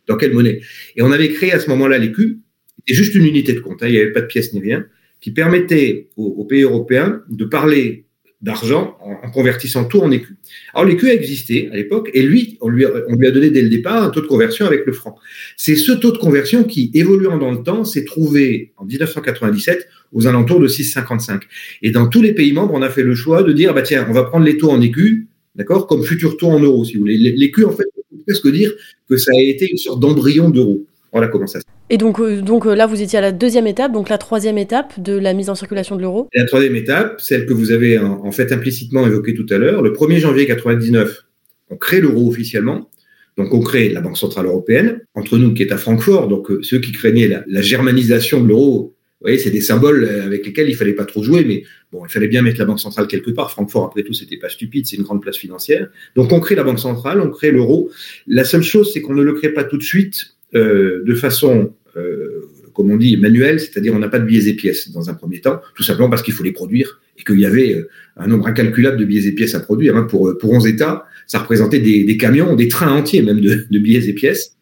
dans 0.06 0.16
quelle 0.16 0.34
monnaie? 0.34 0.60
Et 0.94 1.02
on 1.02 1.10
avait 1.10 1.30
créé 1.30 1.52
à 1.52 1.58
ce 1.58 1.70
moment-là 1.70 1.96
l'écu 1.96 2.40
c'était 2.86 2.96
juste 2.96 3.14
une 3.14 3.24
unité 3.24 3.52
de 3.52 3.60
compte, 3.60 3.78
il 3.82 3.90
n'y 3.90 3.98
avait 3.98 4.12
pas 4.12 4.20
de 4.20 4.26
pièces 4.26 4.52
ni 4.52 4.60
rien, 4.60 4.86
qui 5.20 5.30
permettait 5.30 6.08
aux, 6.16 6.44
pays 6.44 6.62
européens 6.62 7.22
de 7.30 7.44
parler 7.44 8.04
d'argent 8.42 8.98
en, 9.00 9.30
convertissant 9.30 9.86
tout 9.86 10.00
en 10.00 10.10
écu. 10.10 10.36
Alors 10.74 10.86
l'écu 10.86 11.08
a 11.08 11.14
existé 11.14 11.70
à 11.72 11.76
l'époque 11.76 12.10
et 12.12 12.22
lui 12.22 12.58
on, 12.60 12.68
lui 12.68 12.84
a, 12.84 13.30
donné 13.30 13.48
dès 13.48 13.62
le 13.62 13.70
départ 13.70 14.02
un 14.02 14.10
taux 14.10 14.20
de 14.20 14.26
conversion 14.26 14.66
avec 14.66 14.84
le 14.84 14.92
franc. 14.92 15.16
C'est 15.56 15.76
ce 15.76 15.92
taux 15.92 16.12
de 16.12 16.18
conversion 16.18 16.62
qui, 16.62 16.90
évoluant 16.92 17.38
dans 17.38 17.50
le 17.50 17.62
temps, 17.62 17.84
s'est 17.84 18.04
trouvé 18.04 18.72
en 18.76 18.84
1997 18.84 19.88
aux 20.12 20.26
alentours 20.26 20.60
de 20.60 20.68
6,55. 20.68 21.40
Et 21.80 21.90
dans 21.90 22.06
tous 22.06 22.20
les 22.20 22.34
pays 22.34 22.52
membres, 22.52 22.74
on 22.74 22.82
a 22.82 22.90
fait 22.90 23.02
le 23.02 23.14
choix 23.14 23.42
de 23.42 23.52
dire, 23.52 23.72
bah 23.72 23.80
tiens, 23.80 24.06
on 24.10 24.12
va 24.12 24.24
prendre 24.24 24.44
les 24.44 24.58
taux 24.58 24.70
en 24.70 24.82
écu, 24.82 25.28
d'accord, 25.54 25.86
comme 25.86 26.04
futur 26.04 26.36
taux 26.36 26.48
en 26.48 26.60
euros, 26.60 26.84
si 26.84 26.94
vous 26.94 27.00
voulez. 27.00 27.16
L'écu, 27.16 27.64
en 27.64 27.72
fait, 27.72 27.86
on 27.96 28.16
peut 28.16 28.22
presque 28.26 28.52
dire 28.52 28.70
que 29.08 29.16
ça 29.16 29.30
a 29.34 29.40
été 29.40 29.70
une 29.70 29.78
sorte 29.78 30.00
d'embryon 30.00 30.50
d'euro. 30.50 30.86
Voilà 31.14 31.28
comment 31.28 31.46
ça 31.46 31.60
se 31.60 31.64
Et 31.90 31.96
donc, 31.96 32.18
euh, 32.18 32.42
donc 32.42 32.66
euh, 32.66 32.74
là, 32.74 32.86
vous 32.86 33.00
étiez 33.00 33.20
à 33.20 33.22
la 33.22 33.30
deuxième 33.30 33.68
étape, 33.68 33.92
donc 33.92 34.08
la 34.08 34.18
troisième 34.18 34.58
étape 34.58 35.00
de 35.00 35.16
la 35.16 35.32
mise 35.32 35.48
en 35.48 35.54
circulation 35.54 35.94
de 35.94 36.02
l'euro 36.02 36.28
La 36.34 36.44
troisième 36.44 36.74
étape, 36.74 37.20
celle 37.20 37.46
que 37.46 37.52
vous 37.52 37.70
avez 37.70 37.96
en, 37.98 38.32
fait 38.32 38.50
implicitement 38.50 39.06
évoquée 39.06 39.32
tout 39.32 39.46
à 39.50 39.58
l'heure, 39.58 39.80
le 39.80 39.92
1er 39.92 40.18
janvier 40.18 40.42
1999, 40.42 41.24
on 41.70 41.76
crée 41.76 42.00
l'euro 42.00 42.28
officiellement. 42.28 42.90
Donc 43.36 43.54
on 43.54 43.60
crée 43.60 43.90
la 43.90 44.00
Banque 44.00 44.18
Centrale 44.18 44.46
Européenne, 44.46 45.02
entre 45.14 45.38
nous 45.38 45.54
qui 45.54 45.62
est 45.62 45.72
à 45.72 45.76
Francfort, 45.76 46.26
donc 46.26 46.50
euh, 46.50 46.60
ceux 46.62 46.80
qui 46.80 46.90
craignaient 46.90 47.28
la, 47.28 47.62
germanisation 47.62 48.40
de 48.40 48.48
l'euro, 48.48 48.94
vous 49.20 49.26
voyez, 49.28 49.38
c'est 49.38 49.50
des 49.50 49.60
symboles 49.60 50.08
avec 50.24 50.44
lesquels 50.44 50.68
il 50.68 50.74
fallait 50.74 50.92
pas 50.92 51.06
trop 51.06 51.22
jouer, 51.22 51.44
mais 51.44 51.62
bon, 51.92 52.04
il 52.04 52.10
fallait 52.10 52.28
bien 52.28 52.42
mettre 52.42 52.58
la 52.58 52.66
Banque 52.66 52.80
Centrale 52.80 53.06
quelque 53.06 53.30
part. 53.30 53.52
Francfort, 53.52 53.84
après 53.84 54.02
tout, 54.02 54.12
c'était 54.12 54.36
pas 54.36 54.48
stupide, 54.48 54.86
c'est 54.86 54.96
une 54.96 55.04
grande 55.04 55.22
place 55.22 55.36
financière. 55.36 55.88
Donc 56.16 56.32
on 56.32 56.40
crée 56.40 56.56
la 56.56 56.64
Banque 56.64 56.80
Centrale, 56.80 57.20
on 57.20 57.30
crée 57.30 57.52
l'euro. 57.52 57.90
La 58.26 58.44
seule 58.44 58.62
chose, 58.62 58.92
c'est 58.92 59.00
qu'on 59.00 59.14
ne 59.14 59.22
le 59.22 59.32
crée 59.32 59.50
pas 59.50 59.64
tout 59.64 59.78
de 59.78 59.82
suite 59.82 60.34
de 60.54 61.14
façon, 61.14 61.72
euh, 61.96 62.48
comme 62.72 62.90
on 62.90 62.96
dit, 62.96 63.16
manuelle, 63.16 63.60
c'est-à-dire 63.60 63.94
on 63.94 63.98
n'a 63.98 64.08
pas 64.08 64.18
de 64.18 64.24
billets 64.24 64.48
et 64.48 64.54
pièces 64.54 64.90
dans 64.90 65.10
un 65.10 65.14
premier 65.14 65.40
temps, 65.40 65.60
tout 65.74 65.82
simplement 65.82 66.10
parce 66.10 66.22
qu'il 66.22 66.34
faut 66.34 66.44
les 66.44 66.52
produire 66.52 67.00
et 67.18 67.22
qu'il 67.22 67.38
y 67.38 67.46
avait 67.46 67.74
euh, 67.74 67.88
un 68.16 68.26
nombre 68.26 68.46
incalculable 68.46 68.96
de 68.96 69.04
billets 69.04 69.28
et 69.28 69.32
pièces 69.32 69.54
à 69.54 69.60
produire. 69.60 69.96
Hein. 69.96 70.04
Pour, 70.04 70.36
pour 70.38 70.52
11 70.52 70.66
États, 70.66 71.04
ça 71.26 71.38
représentait 71.38 71.78
des, 71.78 72.16
camions, 72.16 72.54
des 72.54 72.68
trains 72.68 72.92
entiers 72.92 73.22
même 73.22 73.40
de, 73.40 73.78
billets 73.78 74.08
et 74.08 74.12
pièces 74.12 74.56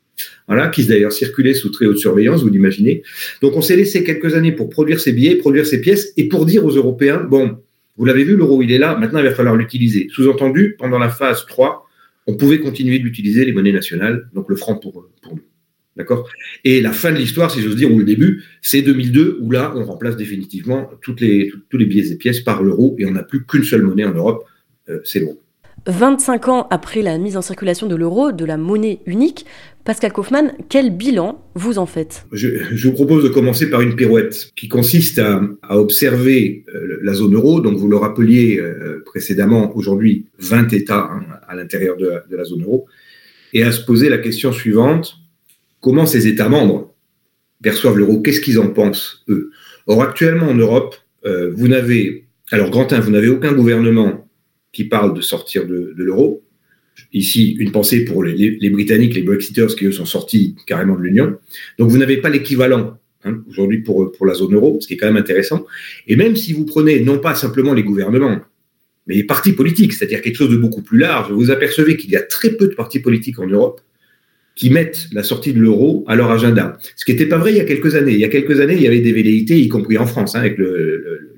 qui 0.72 0.84
d'ailleurs 0.84 1.12
circulaient 1.12 1.54
sous 1.54 1.70
très 1.70 1.86
haute 1.86 1.96
surveillance, 1.96 2.42
vous 2.42 2.50
l'imaginez. 2.50 3.02
Donc 3.40 3.56
on 3.56 3.62
s'est 3.62 3.76
laissé 3.76 4.04
quelques 4.04 4.34
années 4.34 4.52
pour 4.52 4.68
produire 4.68 5.00
ces 5.00 5.12
billets, 5.12 5.36
produire 5.36 5.66
ces 5.66 5.80
pièces, 5.80 6.12
et 6.18 6.28
pour 6.28 6.44
dire 6.44 6.64
aux 6.66 6.70
Européens, 6.70 7.24
bon, 7.24 7.58
vous 7.96 8.04
l'avez 8.04 8.24
vu, 8.24 8.36
l'euro, 8.36 8.60
il 8.60 8.70
est 8.70 8.78
là, 8.78 8.96
maintenant 8.96 9.20
il 9.20 9.24
va 9.24 9.34
falloir 9.34 9.56
l'utiliser. 9.56 10.08
Sous-entendu, 10.10 10.76
pendant 10.78 10.98
la 10.98 11.08
phase 11.08 11.46
3, 11.46 11.88
on 12.26 12.36
pouvait 12.36 12.60
continuer 12.60 12.98
d'utiliser 12.98 13.44
les 13.44 13.52
monnaies 13.52 13.72
nationales, 13.72 14.28
donc 14.34 14.48
le 14.48 14.56
franc 14.56 14.76
pour 14.76 15.08
nous. 15.30 15.40
D'accord? 15.96 16.28
Et 16.64 16.80
la 16.80 16.92
fin 16.92 17.12
de 17.12 17.18
l'histoire, 17.18 17.50
si 17.50 17.60
j'ose 17.60 17.76
dire, 17.76 17.92
ou 17.92 17.98
le 17.98 18.04
début, 18.04 18.42
c'est 18.62 18.82
2002, 18.82 19.38
où 19.40 19.50
là, 19.50 19.72
on 19.76 19.84
remplace 19.84 20.16
définitivement 20.16 20.90
toutes 21.02 21.20
les, 21.20 21.52
tous 21.68 21.76
les 21.76 21.84
billets 21.84 22.10
et 22.10 22.16
pièces 22.16 22.40
par 22.40 22.62
l'euro, 22.62 22.96
et 22.98 23.06
on 23.06 23.10
n'a 23.10 23.22
plus 23.22 23.44
qu'une 23.44 23.64
seule 23.64 23.82
monnaie 23.82 24.04
en 24.04 24.14
Europe, 24.14 24.44
euh, 24.88 25.00
c'est 25.04 25.20
l'euro. 25.20 25.38
25 25.86 26.48
ans 26.48 26.66
après 26.70 27.02
la 27.02 27.18
mise 27.18 27.36
en 27.36 27.42
circulation 27.42 27.88
de 27.88 27.96
l'euro, 27.96 28.32
de 28.32 28.44
la 28.44 28.56
monnaie 28.56 29.00
unique, 29.06 29.46
Pascal 29.84 30.12
Kaufmann, 30.12 30.52
quel 30.68 30.96
bilan 30.96 31.44
vous 31.56 31.78
en 31.78 31.86
faites? 31.86 32.24
Je, 32.30 32.48
je, 32.72 32.88
vous 32.88 32.94
propose 32.94 33.24
de 33.24 33.28
commencer 33.28 33.68
par 33.68 33.80
une 33.80 33.96
pirouette 33.96 34.52
qui 34.54 34.68
consiste 34.68 35.18
à, 35.18 35.42
à 35.62 35.78
observer 35.78 36.64
euh, 36.72 37.00
la 37.02 37.14
zone 37.14 37.34
euro. 37.34 37.60
Donc 37.60 37.78
vous 37.78 37.88
le 37.88 37.96
rappeliez 37.96 38.60
euh, 38.60 39.02
précédemment, 39.04 39.76
aujourd'hui 39.76 40.26
20 40.38 40.72
États 40.72 41.10
hein, 41.12 41.24
à 41.48 41.56
l'intérieur 41.56 41.96
de, 41.96 42.12
de 42.30 42.36
la 42.36 42.44
zone 42.44 42.62
euro, 42.62 42.86
et 43.52 43.64
à 43.64 43.72
se 43.72 43.84
poser 43.84 44.08
la 44.08 44.18
question 44.18 44.52
suivante 44.52 45.21
comment 45.82 46.06
ces 46.06 46.26
États 46.26 46.48
membres 46.48 46.94
perçoivent 47.62 47.98
l'euro, 47.98 48.22
qu'est-ce 48.22 48.40
qu'ils 48.40 48.58
en 48.58 48.68
pensent, 48.68 49.22
eux? 49.28 49.50
Or, 49.86 50.02
actuellement 50.02 50.48
en 50.48 50.54
Europe, 50.54 50.96
euh, 51.26 51.52
vous 51.54 51.68
n'avez, 51.68 52.24
alors 52.50 52.70
Grantin, 52.70 53.00
vous 53.00 53.10
n'avez 53.10 53.28
aucun 53.28 53.52
gouvernement 53.52 54.28
qui 54.72 54.84
parle 54.84 55.14
de 55.14 55.20
sortir 55.20 55.66
de, 55.66 55.92
l'euro. 55.96 56.42
Ici, 57.12 57.56
une 57.58 57.72
pensée 57.72 58.04
pour 58.04 58.24
les, 58.24 58.70
Britanniques, 58.70 59.14
les 59.14 59.22
Brexiters, 59.22 59.74
qui 59.76 59.84
eux 59.84 59.92
sont 59.92 60.06
sortis 60.06 60.56
carrément 60.66 60.96
de 60.96 61.02
l'Union. 61.02 61.36
Donc, 61.78 61.90
vous 61.90 61.98
n'avez 61.98 62.18
pas 62.18 62.30
l'équivalent 62.30 62.98
hein, 63.24 63.42
aujourd'hui 63.50 63.78
pour, 63.78 64.12
pour 64.12 64.24
la 64.24 64.34
zone 64.34 64.54
euro, 64.54 64.78
ce 64.80 64.86
qui 64.86 64.94
est 64.94 64.96
quand 64.96 65.06
même 65.06 65.16
intéressant. 65.16 65.66
Et 66.06 66.16
même 66.16 66.36
si 66.36 66.52
vous 66.52 66.64
prenez 66.64 67.00
non 67.00 67.18
pas 67.18 67.34
simplement 67.34 67.74
les 67.74 67.82
gouvernements, 67.82 68.40
mais 69.06 69.16
les 69.16 69.24
partis 69.24 69.52
politiques, 69.52 69.92
c'est-à-dire 69.92 70.22
quelque 70.22 70.36
chose 70.36 70.50
de 70.50 70.56
beaucoup 70.56 70.82
plus 70.82 70.98
large, 70.98 71.32
vous 71.32 71.50
apercevez 71.50 71.96
qu'il 71.96 72.10
y 72.10 72.16
a 72.16 72.22
très 72.22 72.50
peu 72.50 72.68
de 72.68 72.74
partis 72.74 73.00
politiques 73.00 73.40
en 73.40 73.46
Europe 73.46 73.80
qui 74.54 74.70
mettent 74.70 75.08
la 75.12 75.22
sortie 75.22 75.52
de 75.52 75.58
l'euro 75.58 76.04
à 76.06 76.16
leur 76.16 76.30
agenda. 76.30 76.76
Ce 76.96 77.04
qui 77.04 77.12
n'était 77.12 77.26
pas 77.26 77.38
vrai 77.38 77.52
il 77.52 77.56
y 77.56 77.60
a 77.60 77.64
quelques 77.64 77.94
années. 77.94 78.12
Il 78.12 78.20
y 78.20 78.24
a 78.24 78.28
quelques 78.28 78.60
années, 78.60 78.74
il 78.74 78.82
y 78.82 78.86
avait 78.86 79.00
des 79.00 79.12
velléités, 79.12 79.58
y 79.58 79.68
compris 79.68 79.98
en 79.98 80.06
France, 80.06 80.34
hein, 80.34 80.40
avec 80.40 80.58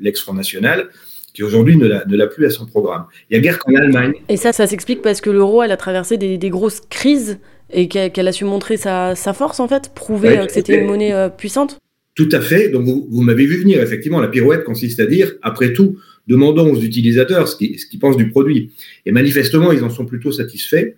l'ex-Front 0.00 0.34
National, 0.34 0.88
qui 1.32 1.42
aujourd'hui 1.42 1.76
ne 1.76 1.86
l'a 2.16 2.26
plus 2.26 2.46
à 2.46 2.50
son 2.50 2.66
programme. 2.66 3.04
Il 3.30 3.34
y 3.34 3.38
a 3.38 3.40
guère 3.40 3.58
qu'en 3.58 3.74
Allemagne. 3.74 4.12
Et 4.28 4.36
ça, 4.36 4.52
ça 4.52 4.66
s'explique 4.66 5.02
parce 5.02 5.20
que 5.20 5.30
l'euro, 5.30 5.62
elle 5.62 5.72
a 5.72 5.76
traversé 5.76 6.16
des, 6.16 6.50
grosses 6.50 6.80
crises 6.90 7.38
et 7.72 7.88
qu'elle 7.88 8.28
a 8.28 8.32
su 8.32 8.44
montrer 8.44 8.76
sa, 8.76 9.14
force, 9.14 9.60
en 9.60 9.68
fait, 9.68 9.92
prouver 9.94 10.40
que 10.46 10.52
c'était 10.52 10.78
une 10.80 10.86
monnaie 10.86 11.12
euh, 11.12 11.28
puissante 11.28 11.78
Tout 12.14 12.28
à 12.32 12.40
fait. 12.40 12.68
Donc, 12.68 12.84
vous, 12.84 13.06
vous 13.10 13.22
m'avez 13.22 13.46
vu 13.46 13.60
venir. 13.60 13.80
Effectivement, 13.80 14.20
la 14.20 14.28
pirouette 14.28 14.64
consiste 14.64 14.98
à 15.00 15.06
dire, 15.06 15.34
après 15.42 15.72
tout, 15.72 15.98
demandons 16.26 16.72
aux 16.72 16.80
utilisateurs 16.80 17.48
ce 17.48 17.56
qu'ils 17.56 17.78
ce 17.78 17.96
pensent 17.96 18.16
du 18.16 18.28
produit. 18.28 18.72
Et 19.06 19.12
manifestement, 19.12 19.72
ils 19.72 19.84
en 19.84 19.90
sont 19.90 20.06
plutôt 20.06 20.32
satisfaits 20.32 20.94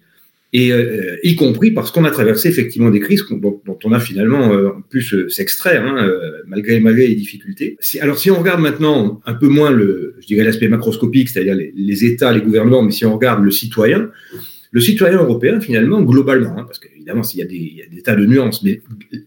euh, 0.71 1.17
y 1.23 1.35
compris 1.35 1.73
parce 1.73 1.91
qu'on 1.91 2.05
a 2.05 2.11
traversé 2.11 2.49
effectivement 2.49 2.91
des 2.91 3.01
crises 3.01 3.23
dont, 3.31 3.61
on 3.85 3.93
a 3.93 4.01
finalement 4.01 4.53
euh, 4.53 4.71
pu 4.89 5.03
s'extraire 5.29 5.85
hein, 5.85 5.97
euh, 5.99 6.43
malgré 6.47 6.79
malgré 6.81 7.09
les 7.09 7.15
difficultés. 7.15 7.77
alors 8.01 8.19
si 8.19 8.31
on 8.31 8.39
regarde 8.39 8.61
maintenant 8.61 9.21
un 9.27 9.35
peu 9.35 9.49
moins 9.49 9.71
le, 9.71 10.17
je 10.21 10.27
dirais 10.27 10.45
l'aspect 10.45 10.69
macroscopique, 10.69 11.29
c'est-à-dire 11.29 11.57
les, 11.57 12.05
États, 12.05 12.33
les 12.33 12.41
gouvernements, 12.41 12.83
mais 12.83 12.93
si 12.93 13.05
on 13.05 13.15
regarde 13.15 13.45
le 13.45 13.51
citoyen, 13.51 14.09
le 14.71 14.81
citoyen 14.81 15.19
européen 15.19 15.61
finalement 15.61 16.01
globalement, 16.03 16.59
hein, 16.59 16.65
parce 16.65 16.79
qu'évidemment 16.79 17.23
s'il 17.23 17.41
y, 17.41 17.43
a 17.43 17.47
des 17.47 18.03
tas 18.03 18.15
de 18.15 18.25
nuances, 18.25 18.63
mais 18.63 18.81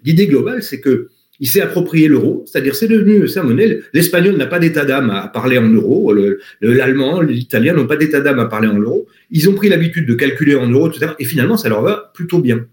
l'idée 0.05 0.27
globale 0.27 0.63
c'est 0.63 0.79
que 0.79 1.09
il 1.39 1.47
s'est 1.47 1.61
approprié 1.61 2.07
l'euro, 2.07 2.43
c'est-à-dire 2.45 2.75
c'est 2.75 2.87
devenu 2.87 3.27
sa 3.27 3.43
monnaie. 3.43 3.79
L'espagnol 3.93 4.35
n'a 4.35 4.45
pas 4.45 4.59
d'état 4.59 4.85
d'âme 4.85 5.09
à 5.09 5.27
parler 5.27 5.57
en 5.57 5.69
euros, 5.69 6.13
l'allemand, 6.61 7.21
l'italien 7.21 7.73
n'ont 7.73 7.87
pas 7.87 7.95
d'état 7.95 8.19
d'âme 8.19 8.39
à 8.39 8.45
parler 8.45 8.67
en 8.67 8.77
euros. 8.77 9.07
Ils 9.31 9.49
ont 9.49 9.53
pris 9.53 9.69
l'habitude 9.69 10.05
de 10.05 10.13
calculer 10.15 10.55
en 10.55 10.67
euros, 10.67 10.89
etc. 10.89 11.13
Et 11.19 11.25
finalement, 11.25 11.57
ça 11.57 11.69
leur 11.69 11.81
va 11.81 12.11
plutôt 12.13 12.39
bien. 12.39 12.65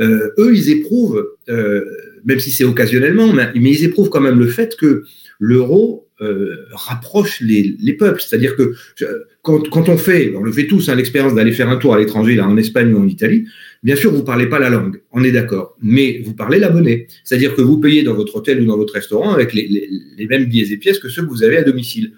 Euh, 0.00 0.30
eux, 0.38 0.54
ils 0.54 0.70
éprouvent, 0.70 1.24
euh, 1.48 1.84
même 2.24 2.40
si 2.40 2.50
c'est 2.50 2.64
occasionnellement, 2.64 3.32
mais, 3.32 3.50
ils 3.54 3.84
éprouvent 3.84 4.10
quand 4.10 4.20
même 4.20 4.38
le 4.38 4.46
fait 4.46 4.76
que 4.76 5.04
l'euro 5.38 6.08
euh, 6.20 6.66
rapproche 6.72 7.40
les, 7.40 7.76
les 7.80 7.94
peuples. 7.94 8.20
C'est-à-dire 8.20 8.54
que 8.54 8.74
quand, 9.42 9.88
on 9.88 9.96
fait, 9.96 10.34
on 10.36 10.42
le 10.42 10.52
fait 10.52 10.68
tous, 10.68 10.88
hein, 10.88 10.94
l'expérience 10.94 11.34
d'aller 11.34 11.50
faire 11.50 11.68
un 11.68 11.76
tour 11.76 11.94
à 11.94 11.98
l'étranger, 11.98 12.36
là 12.36 12.46
en 12.46 12.56
Espagne 12.56 12.94
ou 12.94 13.00
en 13.00 13.08
Italie, 13.08 13.46
bien 13.82 13.96
sûr, 13.96 14.12
vous 14.12 14.22
parlez 14.22 14.46
pas 14.46 14.60
la 14.60 14.70
langue, 14.70 15.00
on 15.10 15.24
est 15.24 15.32
d'accord, 15.32 15.76
mais 15.82 16.22
vous 16.24 16.34
parlez 16.34 16.60
la 16.60 16.70
monnaie. 16.70 17.08
C'est-à-dire 17.24 17.56
que 17.56 17.62
vous 17.62 17.80
payez 17.80 18.04
dans 18.04 18.14
votre 18.14 18.36
hôtel 18.36 18.60
ou 18.60 18.66
dans 18.66 18.76
votre 18.76 18.94
restaurant 18.94 19.32
avec 19.32 19.52
les, 19.52 19.66
les, 20.16 20.26
mêmes 20.28 20.44
billets 20.44 20.72
et 20.72 20.76
pièces 20.76 21.00
que 21.00 21.08
ceux 21.08 21.22
que 21.22 21.28
vous 21.28 21.42
avez 21.42 21.56
à 21.56 21.64
domicile 21.64 22.12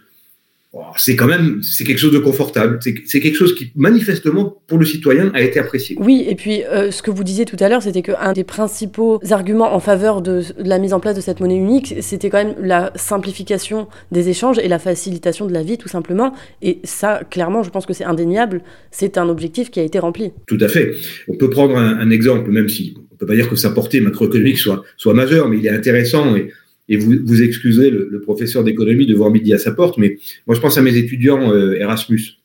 c'est 0.97 1.17
quand 1.17 1.27
même 1.27 1.61
c'est 1.63 1.85
quelque 1.85 1.99
chose 1.99 2.13
de 2.13 2.19
confortable. 2.19 2.79
C'est 2.83 3.21
quelque 3.21 3.37
chose 3.37 3.55
qui 3.55 3.73
manifestement 3.75 4.57
pour 4.67 4.79
le 4.79 4.85
citoyen 4.85 5.31
a 5.35 5.41
été 5.41 5.59
apprécié. 5.59 5.97
Oui, 5.99 6.25
et 6.29 6.35
puis 6.35 6.65
euh, 6.65 6.91
ce 6.91 7.03
que 7.03 7.11
vous 7.11 7.25
disiez 7.25 7.45
tout 7.45 7.57
à 7.61 7.69
l'heure, 7.69 7.83
c'était 7.83 8.03
qu'un 8.03 8.33
des 8.33 8.45
principaux 8.45 9.21
arguments 9.31 9.75
en 9.75 9.81
faveur 9.81 10.23
de, 10.23 10.43
la 10.59 10.79
mise 10.79 10.93
en 10.93 11.01
place 11.01 11.17
de 11.17 11.21
cette 11.21 11.41
monnaie 11.41 11.57
unique, 11.57 11.97
c'était 12.01 12.31
quand 12.31 12.45
même 12.45 12.55
la 12.61 12.93
simplification 12.95 13.89
des 14.13 14.29
échanges 14.29 14.59
et 14.59 14.69
la 14.69 14.79
facilitation 14.79 15.47
de 15.47 15.53
la 15.53 15.63
vie, 15.63 15.79
tout 15.79 15.89
simplement. 15.89 16.35
Et 16.63 16.81
ça, 16.85 17.21
clairement, 17.31 17.63
je 17.63 17.71
pense 17.71 17.87
que 17.87 17.93
c'est 17.93 18.05
indéniable. 18.05 18.63
C'est 18.91 19.19
un 19.19 19.29
objectif 19.29 19.71
qui 19.71 19.81
a 19.81 19.83
été 19.83 19.99
rempli. 19.99 20.33
Tout 20.47 20.59
à 20.61 20.69
fait. 20.69 20.93
On 21.29 21.37
peut 21.37 21.51
prendre 21.51 21.77
un, 21.77 21.99
un 21.99 22.11
exemple, 22.11 22.51
même 22.51 22.69
si 22.69 22.95
on 23.13 23.17
peut 23.17 23.27
pas 23.27 23.35
dire 23.35 23.49
que 23.49 23.57
sa 23.57 23.71
portée 23.71 24.01
macroéconomique 24.01 24.59
soit 24.59 24.83
soit 24.97 25.15
majeure, 25.15 25.49
mais 25.49 25.59
il 25.59 25.67
est 25.67 25.71
intéressant 25.71 26.35
et 26.37 26.51
et 26.89 26.97
vous, 26.97 27.15
vous 27.25 27.43
excusez 27.43 27.91
le, 27.91 28.21
professeur 28.21 28.65
d'économie 28.65 29.07
de 29.07 29.15
voir 29.15 29.31
midi 29.31 29.53
à 29.53 29.59
sa 29.59 29.73
porte, 29.73 29.99
mais 29.99 30.19
moi 30.47 30.55
je 30.55 30.61
pense 30.61 30.79
à 30.79 30.83
mes 30.83 30.97
étudiants 30.97 31.53
euh, 31.53 31.75
Erasmus. 31.75 32.39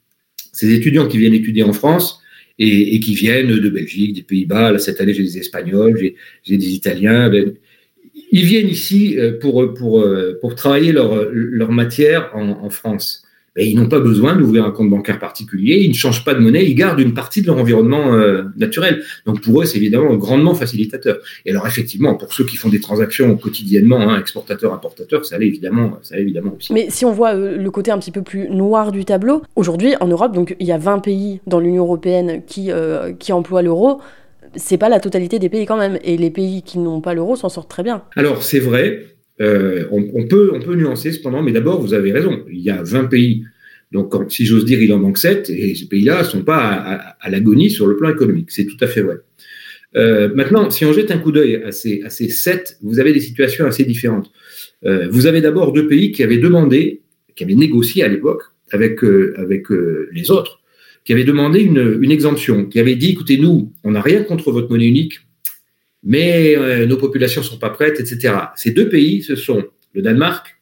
Ces 0.51 0.73
étudiants 0.73 1.07
qui 1.07 1.17
viennent 1.17 1.33
étudier 1.33 1.63
en 1.63 1.73
France 1.73 2.21
et, 2.57 2.99
qui 2.99 3.13
viennent 3.13 3.59
de 3.59 3.69
Belgique, 3.69 4.13
des 4.13 4.23
Pays-Bas, 4.23 4.77
cette 4.79 4.99
année 4.99 5.13
j'ai 5.13 5.23
des 5.23 5.37
Espagnols, 5.37 5.97
j'ai 6.43 6.57
des 6.57 6.73
Italiens, 6.73 7.29
ben, 7.29 7.53
ils 8.31 8.45
viennent 8.45 8.67
ici 8.67 9.17
euh, 9.17 9.39
pour, 9.39 9.73
pour, 9.73 10.01
euh, 10.01 10.37
pour 10.41 10.55
travailler 10.55 10.91
leur, 10.91 11.29
leur 11.31 11.71
matière 11.71 12.31
en, 12.33 12.49
en 12.49 12.69
France 12.69 13.23
ils 13.57 13.75
n'ont 13.75 13.89
pas 13.89 13.99
besoin 13.99 14.35
d'ouvrir 14.35 14.65
un 14.65 14.71
compte 14.71 14.89
bancaire 14.89 15.19
particulier, 15.19 15.79
ils 15.81 15.89
ne 15.89 15.95
changent 15.95 16.23
pas 16.23 16.33
de 16.33 16.39
monnaie, 16.39 16.65
ils 16.65 16.75
gardent 16.75 16.99
une 16.99 17.13
partie 17.13 17.41
de 17.41 17.47
leur 17.47 17.57
environnement 17.57 18.13
euh, 18.13 18.43
naturel. 18.57 19.03
Donc 19.25 19.41
pour 19.41 19.61
eux, 19.61 19.65
c'est 19.65 19.77
évidemment 19.77 20.15
grandement 20.15 20.53
facilitateur. 20.53 21.17
Et 21.45 21.51
alors 21.51 21.67
effectivement, 21.67 22.15
pour 22.15 22.33
ceux 22.33 22.45
qui 22.45 22.57
font 22.57 22.69
des 22.69 22.79
transactions 22.79 23.35
quotidiennement, 23.37 24.09
hein, 24.09 24.19
exportateurs, 24.19 24.73
importateurs, 24.73 25.25
ça 25.25 25.35
allait 25.35 25.47
évidemment, 25.47 25.99
ça 26.01 26.15
allait 26.15 26.23
évidemment 26.23 26.55
aussi. 26.57 26.73
Mais 26.73 26.87
si 26.89 27.05
on 27.05 27.11
voit 27.11 27.35
euh, 27.35 27.57
le 27.57 27.71
côté 27.71 27.91
un 27.91 27.99
petit 27.99 28.11
peu 28.11 28.21
plus 28.21 28.49
noir 28.49 28.91
du 28.91 29.05
tableau, 29.05 29.41
aujourd'hui 29.55 29.95
en 29.99 30.07
Europe, 30.07 30.33
donc 30.33 30.55
il 30.59 30.67
y 30.67 30.71
a 30.71 30.77
20 30.77 30.99
pays 30.99 31.41
dans 31.47 31.59
l'Union 31.59 31.83
européenne 31.83 32.43
qui, 32.45 32.71
euh, 32.71 33.13
qui 33.13 33.33
emploient 33.33 33.61
l'euro 33.61 34.01
c'est 34.55 34.77
pas 34.77 34.89
la 34.89 34.99
totalité 34.99 35.39
des 35.39 35.49
pays 35.49 35.65
quand 35.65 35.77
même. 35.77 35.99
Et 36.03 36.17
les 36.17 36.31
pays 36.31 36.63
qui 36.63 36.79
n'ont 36.79 37.01
pas 37.01 37.13
l'euro 37.13 37.35
s'en 37.35 37.49
sortent 37.49 37.69
très 37.69 37.83
bien. 37.83 38.03
Alors 38.15 38.43
c'est 38.43 38.59
vrai, 38.59 39.05
euh, 39.41 39.85
on, 39.91 40.27
peut, 40.27 40.51
on 40.53 40.59
peut 40.59 40.75
nuancer 40.75 41.11
cependant, 41.11 41.41
mais 41.41 41.51
d'abord, 41.51 41.81
vous 41.81 41.93
avez 41.93 42.11
raison. 42.11 42.43
Il 42.51 42.59
y 42.59 42.69
a 42.69 42.83
20 42.83 43.05
pays. 43.05 43.43
Donc, 43.91 44.13
si 44.29 44.45
j'ose 44.45 44.65
dire, 44.65 44.81
il 44.81 44.91
en 44.93 44.99
manque 44.99 45.17
7, 45.17 45.49
et 45.49 45.73
ces 45.75 45.87
pays-là 45.87 46.19
ne 46.19 46.23
sont 46.23 46.43
pas 46.43 47.15
à, 47.19 47.29
l'agonie 47.29 47.69
sur 47.69 47.87
le 47.87 47.95
plan 47.95 48.09
économique. 48.09 48.51
C'est 48.51 48.65
tout 48.65 48.77
à 48.81 48.87
fait 48.87 49.01
vrai. 49.01 49.15
Euh, 49.95 50.29
maintenant, 50.35 50.69
si 50.69 50.85
on 50.85 50.93
jette 50.93 51.09
un 51.09 51.17
coup 51.17 51.31
d'œil 51.31 51.55
à 51.63 51.71
ces, 51.71 52.01
à 52.03 52.09
ces 52.09 52.29
7, 52.29 52.77
vous 52.83 52.99
avez 52.99 53.13
des 53.13 53.19
situations 53.21 53.65
assez 53.65 53.85
différentes. 53.85 54.29
Euh, 54.85 55.07
vous 55.09 55.25
avez 55.25 55.41
d'abord 55.41 55.73
deux 55.73 55.87
pays 55.87 56.11
qui 56.11 56.21
avaient 56.21 56.37
demandé, 56.37 57.01
qui 57.35 57.43
avaient 57.43 57.55
négocié 57.55 58.03
à 58.03 58.07
l'époque 58.07 58.43
avec, 58.71 58.99
les 59.01 60.29
autres, 60.29 60.61
qui 61.03 61.13
avaient 61.13 61.23
demandé 61.23 61.61
une, 61.61 61.97
une 62.01 62.11
exemption, 62.11 62.65
qui 62.65 62.79
avaient 62.79 62.95
dit, 62.95 63.11
écoutez, 63.11 63.39
nous, 63.39 63.73
on 63.83 63.91
n'a 63.91 64.01
rien 64.01 64.21
contre 64.21 64.51
votre 64.51 64.69
monnaie 64.69 64.85
unique, 64.85 65.21
mais 66.03 66.55
euh, 66.55 66.85
nos 66.85 66.97
populations 66.97 67.43
sont 67.43 67.57
pas 67.57 67.69
prêtes, 67.69 67.99
etc. 67.99 68.33
Ces 68.55 68.71
deux 68.71 68.89
pays, 68.89 69.21
ce 69.21 69.35
sont 69.35 69.65
le 69.93 70.01
Danemark 70.01 70.59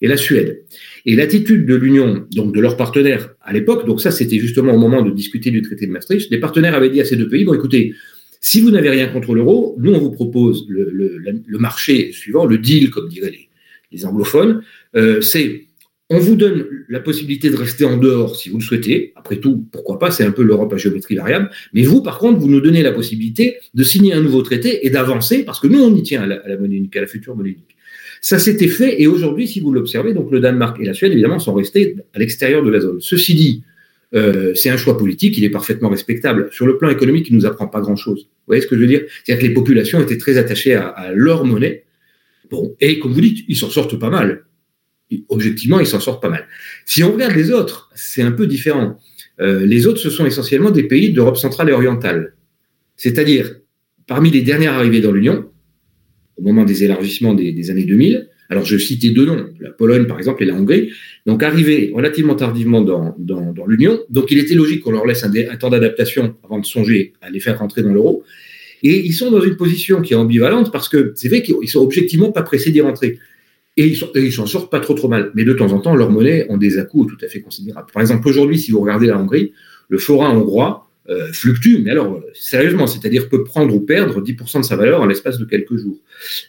et 0.00 0.08
la 0.08 0.16
Suède. 0.16 0.64
Et 1.06 1.16
l'attitude 1.16 1.66
de 1.66 1.74
l'Union, 1.74 2.26
donc 2.32 2.54
de 2.54 2.60
leurs 2.60 2.76
partenaires 2.76 3.34
à 3.40 3.52
l'époque, 3.52 3.86
donc 3.86 4.00
ça 4.00 4.10
c'était 4.10 4.38
justement 4.38 4.74
au 4.74 4.78
moment 4.78 5.02
de 5.02 5.10
discuter 5.10 5.50
du 5.50 5.62
traité 5.62 5.86
de 5.86 5.92
Maastricht, 5.92 6.30
les 6.30 6.40
partenaires 6.40 6.74
avaient 6.74 6.90
dit 6.90 7.00
à 7.00 7.04
ces 7.04 7.16
deux 7.16 7.28
pays, 7.28 7.44
bon 7.44 7.54
écoutez, 7.54 7.94
si 8.40 8.60
vous 8.60 8.70
n'avez 8.70 8.90
rien 8.90 9.08
contre 9.08 9.34
l'euro, 9.34 9.74
nous 9.78 9.92
on 9.92 9.98
vous 9.98 10.12
propose 10.12 10.66
le, 10.68 10.90
le, 10.92 11.18
le, 11.18 11.58
marché 11.58 12.12
suivant, 12.12 12.44
le 12.44 12.58
deal 12.58 12.90
comme 12.90 13.08
diraient 13.08 13.34
les, 13.92 14.04
anglophones, 14.04 14.62
euh, 14.94 15.20
c'est 15.20 15.65
on 16.08 16.18
vous 16.18 16.36
donne 16.36 16.66
la 16.88 17.00
possibilité 17.00 17.50
de 17.50 17.56
rester 17.56 17.84
en 17.84 17.96
dehors 17.96 18.36
si 18.36 18.48
vous 18.48 18.58
le 18.58 18.62
souhaitez. 18.62 19.12
Après 19.16 19.38
tout, 19.38 19.66
pourquoi 19.72 19.98
pas, 19.98 20.10
c'est 20.12 20.24
un 20.24 20.30
peu 20.30 20.42
l'Europe 20.42 20.72
à 20.72 20.76
géométrie 20.76 21.16
variable. 21.16 21.50
Mais 21.72 21.82
vous, 21.82 22.00
par 22.00 22.18
contre, 22.18 22.38
vous 22.38 22.48
nous 22.48 22.60
donnez 22.60 22.82
la 22.82 22.92
possibilité 22.92 23.56
de 23.74 23.82
signer 23.82 24.12
un 24.12 24.20
nouveau 24.20 24.42
traité 24.42 24.86
et 24.86 24.90
d'avancer, 24.90 25.44
parce 25.44 25.58
que 25.58 25.66
nous, 25.66 25.82
on 25.82 25.94
y 25.94 26.02
tient 26.02 26.22
à 26.22 26.26
la, 26.26 26.56
monnaie 26.58 26.76
unique, 26.76 26.96
à 26.96 27.00
la 27.00 27.08
future 27.08 27.34
monnaie 27.34 27.50
unique. 27.50 27.76
Ça 28.20 28.38
s'était 28.38 28.68
fait, 28.68 29.02
et 29.02 29.08
aujourd'hui, 29.08 29.48
si 29.48 29.60
vous 29.60 29.72
l'observez, 29.72 30.14
donc 30.14 30.30
le 30.30 30.38
Danemark 30.40 30.78
et 30.80 30.84
la 30.84 30.94
Suède, 30.94 31.12
évidemment, 31.12 31.40
sont 31.40 31.54
restés 31.54 31.96
à 32.14 32.18
l'extérieur 32.20 32.62
de 32.62 32.70
la 32.70 32.80
zone. 32.80 32.98
Ceci 33.00 33.34
dit, 33.34 33.62
euh, 34.14 34.54
c'est 34.54 34.70
un 34.70 34.76
choix 34.76 34.96
politique, 34.96 35.36
il 35.36 35.44
est 35.44 35.50
parfaitement 35.50 35.88
respectable. 35.88 36.48
Sur 36.52 36.66
le 36.66 36.78
plan 36.78 36.88
économique, 36.88 37.28
il 37.28 37.34
ne 37.34 37.40
nous 37.40 37.46
apprend 37.46 37.66
pas 37.66 37.80
grand-chose. 37.80 38.22
Vous 38.22 38.46
voyez 38.46 38.62
ce 38.62 38.68
que 38.68 38.76
je 38.76 38.80
veux 38.80 38.86
dire? 38.86 39.02
C'est-à-dire 39.24 39.42
que 39.42 39.48
les 39.48 39.54
populations 39.54 40.00
étaient 40.00 40.18
très 40.18 40.38
attachées 40.38 40.74
à, 40.74 41.10
leur 41.14 41.44
monnaie. 41.44 41.84
Bon, 42.48 42.76
et 42.80 43.00
comme 43.00 43.12
vous 43.12 43.20
dites, 43.20 43.44
ils 43.48 43.56
s'en 43.56 43.70
sortent 43.70 43.98
pas 43.98 44.10
mal 44.10 44.45
objectivement, 45.28 45.80
ils 45.80 45.86
s'en 45.86 46.00
sortent 46.00 46.22
pas 46.22 46.28
mal. 46.28 46.46
Si 46.84 47.02
on 47.04 47.12
regarde 47.12 47.34
les 47.34 47.50
autres, 47.50 47.90
c'est 47.94 48.22
un 48.22 48.32
peu 48.32 48.46
différent. 48.46 48.98
Euh, 49.40 49.64
les 49.66 49.86
autres, 49.86 50.00
ce 50.00 50.10
sont 50.10 50.26
essentiellement 50.26 50.70
des 50.70 50.84
pays 50.84 51.12
d'Europe 51.12 51.36
centrale 51.36 51.68
et 51.68 51.72
orientale. 51.72 52.34
C'est-à-dire, 52.96 53.56
parmi 54.06 54.30
les 54.30 54.42
dernières 54.42 54.72
arrivées 54.72 55.00
dans 55.00 55.12
l'Union, 55.12 55.46
au 56.36 56.42
moment 56.42 56.64
des 56.64 56.84
élargissements 56.84 57.34
des, 57.34 57.70
années 57.70 57.84
2000, 57.84 58.28
alors 58.48 58.64
je 58.64 58.76
citais 58.78 59.10
deux 59.10 59.26
noms, 59.26 59.48
la 59.60 59.70
Pologne 59.70 60.06
par 60.06 60.18
exemple 60.18 60.42
et 60.42 60.46
la 60.46 60.54
Hongrie, 60.54 60.92
donc 61.24 61.42
arrivés 61.42 61.90
relativement 61.92 62.36
tardivement 62.36 62.80
dans, 62.80 63.16
l'Union, 63.66 64.00
donc 64.10 64.30
il 64.30 64.38
était 64.38 64.54
logique 64.54 64.82
qu'on 64.82 64.92
leur 64.92 65.04
laisse 65.04 65.24
un, 65.24 65.32
un 65.34 65.56
temps 65.56 65.70
d'adaptation 65.70 66.36
avant 66.44 66.60
de 66.60 66.66
songer 66.66 67.14
à 67.22 67.30
les 67.30 67.40
faire 67.40 67.58
rentrer 67.58 67.82
dans 67.82 67.92
l'euro, 67.92 68.22
et 68.82 69.04
ils 69.04 69.12
sont 69.12 69.30
dans 69.30 69.40
une 69.40 69.56
position 69.56 70.00
qui 70.00 70.12
est 70.12 70.16
ambivalente 70.16 70.70
parce 70.70 70.88
que 70.88 71.12
c'est 71.16 71.28
vrai 71.28 71.42
qu'ils 71.42 71.68
sont 71.68 71.80
objectivement 71.80 72.30
pas 72.30 72.42
pressés 72.42 72.70
d'y 72.70 72.80
rentrer. 72.80 73.18
Et 73.76 73.94
ils 74.14 74.32
s'en 74.32 74.46
sortent 74.46 74.70
pas 74.70 74.80
trop 74.80 74.94
trop 74.94 75.08
mal. 75.08 75.32
Mais 75.34 75.44
de 75.44 75.52
temps 75.52 75.72
en 75.72 75.80
temps, 75.80 75.94
leurs 75.94 76.10
monnaies 76.10 76.46
ont 76.48 76.56
des 76.56 76.78
à-coups 76.78 77.12
tout 77.12 77.24
à 77.24 77.28
fait 77.28 77.40
considérables. 77.40 77.88
Par 77.92 78.00
exemple, 78.00 78.26
aujourd'hui, 78.26 78.58
si 78.58 78.70
vous 78.70 78.80
regardez 78.80 79.06
la 79.06 79.18
Hongrie, 79.18 79.52
le 79.88 79.98
forain 79.98 80.30
hongrois 80.30 80.85
euh, 81.08 81.32
fluctue, 81.32 81.82
mais 81.84 81.92
alors 81.92 82.20
sérieusement, 82.34 82.86
c'est-à-dire 82.86 83.28
peut 83.28 83.44
prendre 83.44 83.74
ou 83.74 83.80
perdre 83.80 84.20
10% 84.20 84.60
de 84.60 84.64
sa 84.64 84.76
valeur 84.76 85.00
en 85.00 85.06
l'espace 85.06 85.38
de 85.38 85.44
quelques 85.44 85.76
jours. 85.76 85.98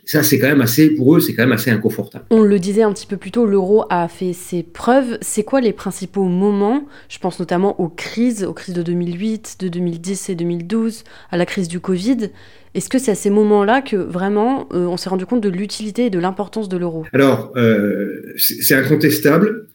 Ça, 0.05 0.23
c'est 0.23 0.39
quand 0.39 0.47
même 0.47 0.61
assez, 0.61 0.89
pour 0.95 1.15
eux, 1.15 1.19
c'est 1.19 1.33
quand 1.33 1.43
même 1.43 1.51
assez 1.51 1.69
inconfortable. 1.69 2.25
On 2.29 2.41
le 2.41 2.59
disait 2.59 2.83
un 2.83 2.93
petit 2.93 3.07
peu 3.07 3.17
plus 3.17 3.31
tôt, 3.31 3.45
l'euro 3.45 3.85
a 3.89 4.07
fait 4.07 4.33
ses 4.33 4.63
preuves. 4.63 5.17
C'est 5.21 5.43
quoi 5.43 5.61
les 5.61 5.73
principaux 5.73 6.23
moments? 6.23 6.87
Je 7.09 7.19
pense 7.19 7.39
notamment 7.39 7.79
aux 7.79 7.89
crises, 7.89 8.43
aux 8.43 8.53
crises 8.53 8.75
de 8.75 8.83
2008, 8.83 9.57
de 9.59 9.67
2010 9.67 10.29
et 10.29 10.35
2012, 10.35 11.03
à 11.31 11.37
la 11.37 11.45
crise 11.45 11.67
du 11.67 11.79
Covid. 11.79 12.29
Est-ce 12.73 12.89
que 12.89 12.99
c'est 12.99 13.11
à 13.11 13.15
ces 13.15 13.29
moments-là 13.29 13.81
que 13.81 13.95
vraiment 13.95 14.67
euh, 14.73 14.85
on 14.85 14.97
s'est 14.97 15.09
rendu 15.09 15.25
compte 15.25 15.41
de 15.41 15.49
l'utilité 15.49 16.05
et 16.05 16.09
de 16.09 16.19
l'importance 16.19 16.69
de 16.69 16.77
l'euro? 16.77 17.05
Alors, 17.13 17.51
euh, 17.55 18.33
c'est 18.37 18.75
incontestable, 18.75 19.67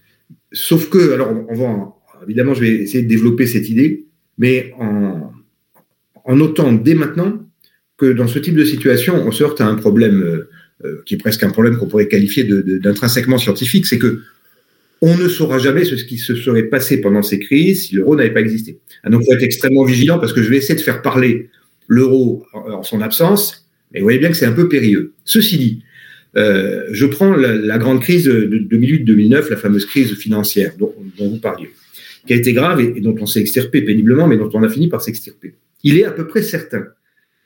sauf 0.53 0.88
que, 0.88 1.12
alors 1.12 1.33
on 1.49 1.55
va, 1.55 1.97
évidemment, 2.25 2.55
je 2.55 2.61
vais 2.61 2.71
essayer 2.71 3.03
de 3.03 3.09
développer 3.09 3.47
cette 3.47 3.68
idée, 3.68 4.07
mais 4.38 4.73
en, 4.79 5.33
notant 6.35 6.73
dès 6.73 6.95
maintenant 6.95 7.47
que 7.97 8.12
dans 8.12 8.27
ce 8.27 8.38
type 8.38 8.55
de 8.55 8.64
situation, 8.64 9.14
on 9.14 9.33
se 9.33 9.45
heurte 9.45 9.61
à 9.61 9.66
un 9.66 9.75
problème 9.75 10.47
euh, 10.85 11.03
qui 11.07 11.14
est 11.14 11.18
presque 11.18 11.42
un 11.42 11.51
problème 11.51 11.77
qu'on 11.77 11.87
pourrait 11.87 12.09
qualifier 12.09 12.45
d'intrinsèquement 12.45 13.38
scientifique, 13.38 13.87
c'est 13.87 13.99
que 13.99 14.23
on 15.01 15.16
ne 15.16 15.29
saura 15.29 15.59
jamais 15.59 15.85
ce 15.85 15.97
qui 15.97 16.16
se 16.16 16.37
serait 16.37 16.62
passé 16.64 17.01
pendant 17.01 17.23
ces 17.23 17.40
crises 17.40 17.87
si 17.88 17.97
l'euro 17.97 18.14
n'avait 18.14 18.31
pas 18.31 18.40
existé. 18.40 18.79
Ah, 19.03 19.11
donc, 19.11 19.23
il 19.23 19.27
faut 19.27 19.37
être 19.37 19.42
extrêmement 19.42 19.85
vigilant 19.85 20.21
parce 20.21 20.33
que 20.33 20.42
je 20.42 20.49
vais 20.49 20.57
essayer 20.57 20.77
de 20.77 20.81
faire 20.81 21.03
parler 21.03 21.51
l'euro 21.88 22.47
en 22.53 22.85
son 22.85 23.01
absence, 23.01 23.66
mais 23.92 23.99
vous 23.99 24.05
voyez 24.05 24.21
bien 24.21 24.29
que 24.29 24.37
c'est 24.37 24.47
un 24.47 24.53
peu 24.53 24.68
périlleux. 24.68 25.12
Ceci 25.25 25.59
dit, 25.59 25.83
euh, 26.37 26.85
je 26.92 27.07
prends 27.07 27.35
la, 27.35 27.79
grande 27.79 28.01
crise 28.01 28.25
de 28.25 28.47
2008-2009, 28.71 29.51
la 29.51 29.57
fameuse 29.57 29.87
crise 29.87 30.14
financière 30.14 30.73
dont, 30.79 30.95
vous 31.18 31.38
parliez, 31.38 31.68
qui 32.27 32.33
a 32.33 32.37
été 32.37 32.53
grave 32.53 32.81
et, 32.81 33.01
dont 33.01 33.15
on 33.21 33.27
s'est 33.27 33.41
extirpé 33.41 33.83
péniblement, 33.83 34.27
mais 34.27 34.37
dont 34.37 34.51
on 34.55 34.63
a 34.63 34.69
fini 34.69 34.89
par 34.89 35.03
s'extirper. 35.03 35.55
Il 35.83 35.99
est 35.99 36.05
à 36.05 36.13
peu 36.13 36.27
près 36.27 36.43
certain 36.43 36.85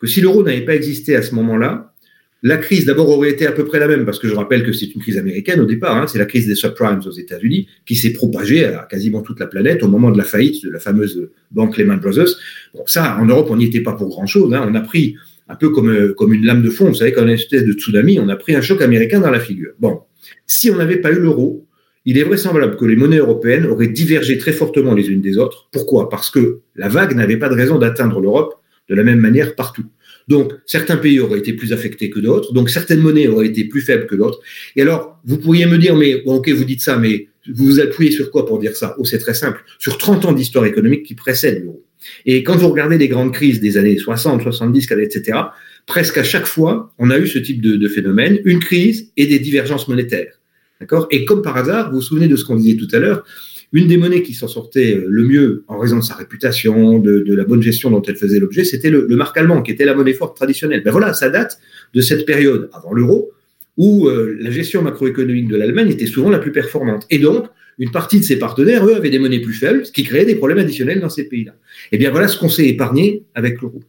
que 0.01 0.07
si 0.07 0.21
l'euro 0.21 0.43
n'avait 0.43 0.65
pas 0.65 0.75
existé 0.75 1.17
à 1.17 1.23
ce 1.23 1.35
moment-là, 1.35 1.95
la 2.43 2.59
crise 2.59 2.85
d'abord 2.85 3.09
aurait 3.09 3.31
été 3.31 3.47
à 3.47 3.53
peu 3.53 3.65
près 3.65 3.79
la 3.79 3.89
même, 3.89 4.05
parce 4.05 4.19
que 4.19 4.29
je 4.29 4.35
rappelle 4.35 4.63
que 4.63 4.73
c'est 4.73 4.95
une 4.95 5.01
crise 5.01 5.17
américaine 5.17 5.59
au 5.61 5.65
départ, 5.65 5.97
hein, 5.97 6.07
c'est 6.07 6.19
la 6.19 6.27
crise 6.27 6.47
des 6.47 6.55
subprimes 6.55 7.01
aux 7.05 7.11
États-Unis, 7.11 7.67
qui 7.87 7.97
s'est 7.97 8.13
propagée 8.13 8.67
à 8.67 8.87
quasiment 8.89 9.23
toute 9.23 9.41
la 9.41 9.47
planète 9.47 9.83
au 9.83 9.89
moment 9.89 10.11
de 10.11 10.19
la 10.19 10.25
faillite 10.25 10.63
de 10.65 10.71
la 10.71 10.79
fameuse 10.79 11.31
banque 11.51 11.79
Lehman 11.79 11.99
Brothers. 11.99 12.37
Bon, 12.75 12.83
ça, 12.87 13.17
en 13.19 13.25
Europe, 13.25 13.49
on 13.51 13.57
n'y 13.57 13.65
était 13.65 13.81
pas 13.81 13.95
pour 13.95 14.09
grand-chose. 14.09 14.53
Hein, 14.53 14.67
on 14.71 14.75
a 14.75 14.81
pris 14.81 15.17
un 15.49 15.55
peu 15.55 15.71
comme, 15.71 16.15
comme 16.15 16.35
une 16.35 16.45
lame 16.45 16.63
de 16.63 16.71
fond, 16.71 16.89
vous 16.89 16.95
savez, 16.95 17.13
comme 17.13 17.29
une 17.29 17.35
espèce 17.35 17.65
de 17.65 17.73
tsunami, 17.73 18.21
on 18.21 18.29
a 18.29 18.37
pris 18.37 18.55
un 18.55 18.61
choc 18.61 18.83
américain 18.83 19.21
dans 19.21 19.31
la 19.31 19.41
figure. 19.41 19.73
Bon, 19.79 20.01
si 20.47 20.71
on 20.71 20.77
n'avait 20.77 20.99
pas 20.99 21.13
eu 21.13 21.21
l'euro, 21.21 21.66
il 22.07 22.19
est 22.19 22.23
vraisemblable 22.23 22.77
que 22.77 22.85
les 22.85 22.97
monnaies 22.97 23.19
européennes 23.19 23.67
auraient 23.67 23.89
divergé 23.89 24.39
très 24.39 24.53
fortement 24.53 24.95
les 24.95 25.09
unes 25.09 25.21
des 25.21 25.37
autres. 25.37 25.69
Pourquoi? 25.73 26.09
Parce 26.09 26.31
que 26.31 26.61
la 26.77 26.89
vague 26.89 27.15
n'avait 27.15 27.37
pas 27.37 27.49
de 27.49 27.55
raison 27.55 27.79
d'atteindre 27.79 28.21
l'Europe 28.21 28.55
de 28.89 28.95
la 28.95 29.03
même 29.03 29.19
manière 29.19 29.57
partout. 29.57 29.85
Donc, 30.29 30.53
certains 30.65 30.97
pays 30.97 31.21
auraient 31.21 31.39
été 31.41 31.53
plus 31.53 31.73
affectés 31.73 32.11
que 32.11 32.21
d'autres, 32.21 32.53
donc 32.53 32.71
certaines 32.71 33.01
monnaies 33.01 33.29
auraient 33.29 33.47
été 33.47 33.65
plus 33.65 33.81
faibles 33.81 34.07
que 34.07 34.15
d'autres. 34.15 34.41
Et 34.77 34.83
alors, 34.83 35.21
vous 35.25 35.39
pourriez 35.39 35.67
me 35.67 35.79
dire, 35.79 35.97
mais 35.97 36.23
bon, 36.25 36.37
ok, 36.37 36.49
vous 36.51 36.65
dites 36.65 36.81
ça, 36.81 36.97
mais 36.97 37.29
vous 37.53 37.65
vous 37.65 37.81
appuyez 37.81 38.11
sur 38.11 38.31
quoi 38.31 38.47
pour 38.47 38.59
dire 38.59 38.77
ça? 38.77 38.97
Oh, 38.99 39.05
c'est 39.05 39.19
très 39.19 39.35
simple, 39.35 39.63
sur 39.79 39.99
30 39.99 40.25
ans 40.25 40.33
d'histoire 40.33 40.65
économique 40.65 41.05
qui 41.05 41.15
précèdent 41.15 41.63
l'euro. 41.63 41.85
Et 42.25 42.43
quand 42.43 42.57
vous 42.57 42.69
regardez 42.69 42.99
les 42.99 43.09
grandes 43.09 43.33
crises 43.33 43.61
des 43.61 43.77
années 43.77 43.99
60, 43.99 44.43
70, 44.43 44.89
etc., 44.93 45.39
presque 45.87 46.19
à 46.19 46.25
chaque 46.25 46.47
fois, 46.47 46.93
on 46.99 47.11
a 47.11 47.19
eu 47.19 47.27
ce 47.27 47.39
type 47.39 47.61
de, 47.61 47.77
de 47.77 47.89
phénomène, 47.89 48.41
une 48.45 48.59
crise 48.59 49.11
et 49.17 49.27
des 49.27 49.39
divergences 49.39 49.89
monétaires. 49.89 50.36
D'accord? 50.81 51.09
Et 51.11 51.25
comme 51.25 51.43
par 51.43 51.57
hasard, 51.57 51.91
vous 51.91 51.97
vous 51.97 52.03
souvenez 52.03 52.29
de 52.29 52.37
ce 52.37 52.45
qu'on 52.45 52.57
disait 52.57 52.77
tout 52.77 52.89
à 52.95 52.99
l'heure, 52.99 53.25
une 53.73 53.89
des 53.89 53.97
monnaies 53.97 54.23
qui 54.23 54.35
s'en 54.35 54.49
sortait 54.49 54.97
euh, 54.97 55.07
le 55.09 55.25
mieux 55.25 55.65
en 55.69 55.79
raison 55.79 55.97
de 55.97 56.03
sa 56.03 56.15
réputation, 56.15 56.99
de, 56.99 57.35
la 57.35 57.45
bonne 57.45 57.63
gestion 57.63 57.91
dont 57.91 58.03
elle 58.03 58.17
faisait 58.17 58.39
l'objet, 58.39 58.65
c'était 58.65 58.91
le, 58.91 59.07
marque 59.17 59.37
allemand, 59.37 59.63
qui 59.63 59.73
était 59.73 59.85
la 59.85 59.95
monnaie 59.95 60.13
forte 60.13 60.37
traditionnelle. 60.37 60.83
Ben 60.85 60.91
voilà, 60.91 61.15
ça 61.15 61.31
date 61.31 61.59
de 61.95 62.01
cette 62.01 62.27
période 62.27 62.71
avant 62.73 62.93
l'euro, 62.93 63.33
où 63.77 64.09
euh, 64.09 64.37
la 64.41 64.51
gestion 64.51 64.83
macroéconomique 64.83 65.49
de 65.49 65.57
l'Allemagne 65.57 65.91
était 65.91 66.07
souvent 66.07 66.31
la 66.31 66.39
plus 66.39 66.53
performante. 66.53 67.07
Et 67.11 67.19
donc, 67.19 67.47
une 67.79 67.91
partie 67.91 68.19
de 68.19 68.25
ses 68.25 68.39
partenaires, 68.39 68.87
eux, 68.87 68.95
avaient 68.95 69.11
des 69.11 69.19
monnaies 69.19 69.41
plus 69.41 69.53
faibles, 69.53 69.85
ce 69.85 69.93
qui 69.93 70.03
créait 70.03 70.25
des 70.25 70.35
problèmes 70.35 70.59
additionnels 70.59 71.01
dans 71.01 71.11
ces 71.11 71.29
pays-là. 71.29 71.53
Eh 71.93 71.99
bien, 71.99 72.11
voilà 72.11 72.27
ce 72.29 72.39
qu'on 72.39 72.49
s'est 72.49 72.67
épargné 72.67 73.25
avec 73.35 73.61
l'euro. 73.61 73.81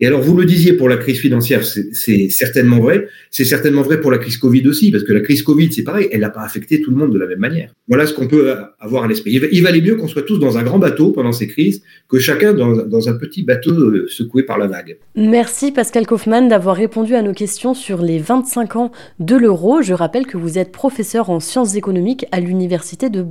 Et 0.00 0.06
alors, 0.06 0.20
vous 0.20 0.36
le 0.36 0.44
disiez 0.44 0.74
pour 0.74 0.88
la 0.88 0.96
crise 0.96 1.18
financière, 1.18 1.64
c'est 1.64 2.28
certainement 2.30 2.78
vrai. 2.78 3.08
C'est 3.30 3.44
certainement 3.44 3.82
vrai 3.82 4.00
pour 4.00 4.10
la 4.10 4.18
crise 4.18 4.36
Covid 4.36 4.66
aussi, 4.68 4.90
parce 4.90 5.04
que 5.04 5.12
la 5.12 5.20
crise 5.20 5.42
Covid, 5.42 5.72
c'est 5.72 5.82
pareil, 5.82 6.08
elle 6.12 6.20
n'a 6.20 6.30
pas 6.30 6.42
affecté 6.42 6.80
tout 6.80 6.90
le 6.90 6.96
monde 6.96 7.12
de 7.12 7.18
la 7.18 7.26
même 7.26 7.40
manière. 7.40 7.72
Voilà 7.88 8.06
ce 8.06 8.14
qu'on 8.14 8.28
peut 8.28 8.54
avoir 8.78 9.04
à 9.04 9.08
l'esprit. 9.08 9.32
Il 9.52 9.62
valait 9.62 9.80
mieux 9.80 9.96
qu'on 9.96 10.08
soit 10.08 10.22
tous 10.22 10.38
dans 10.38 10.56
un 10.56 10.62
grand 10.62 10.78
bateau 10.78 11.10
pendant 11.10 11.32
ces 11.32 11.48
crises 11.48 11.82
que 12.08 12.18
chacun 12.18 12.52
dans, 12.52 12.86
dans 12.86 13.08
un 13.08 13.14
petit 13.14 13.42
bateau 13.42 13.72
euh, 13.72 14.06
secoué 14.08 14.44
par 14.44 14.58
la 14.58 14.66
vague. 14.66 14.98
Merci 15.16 15.72
Pascal 15.72 16.06
Kaufmann 16.06 16.48
d'avoir 16.48 16.76
répondu 16.76 17.14
à 17.14 17.22
nos 17.22 17.32
questions 17.32 17.74
sur 17.74 18.02
les 18.02 18.18
25 18.18 18.76
ans 18.76 18.92
de 19.18 19.36
l'euro. 19.36 19.82
Je 19.82 19.94
rappelle 19.94 20.26
que 20.26 20.36
vous 20.36 20.58
êtes 20.58 20.72
professeur 20.72 21.30
en 21.30 21.40
sciences 21.40 21.74
économiques 21.74 22.26
à 22.32 22.40
l'Université 22.40 23.10
de 23.10 23.22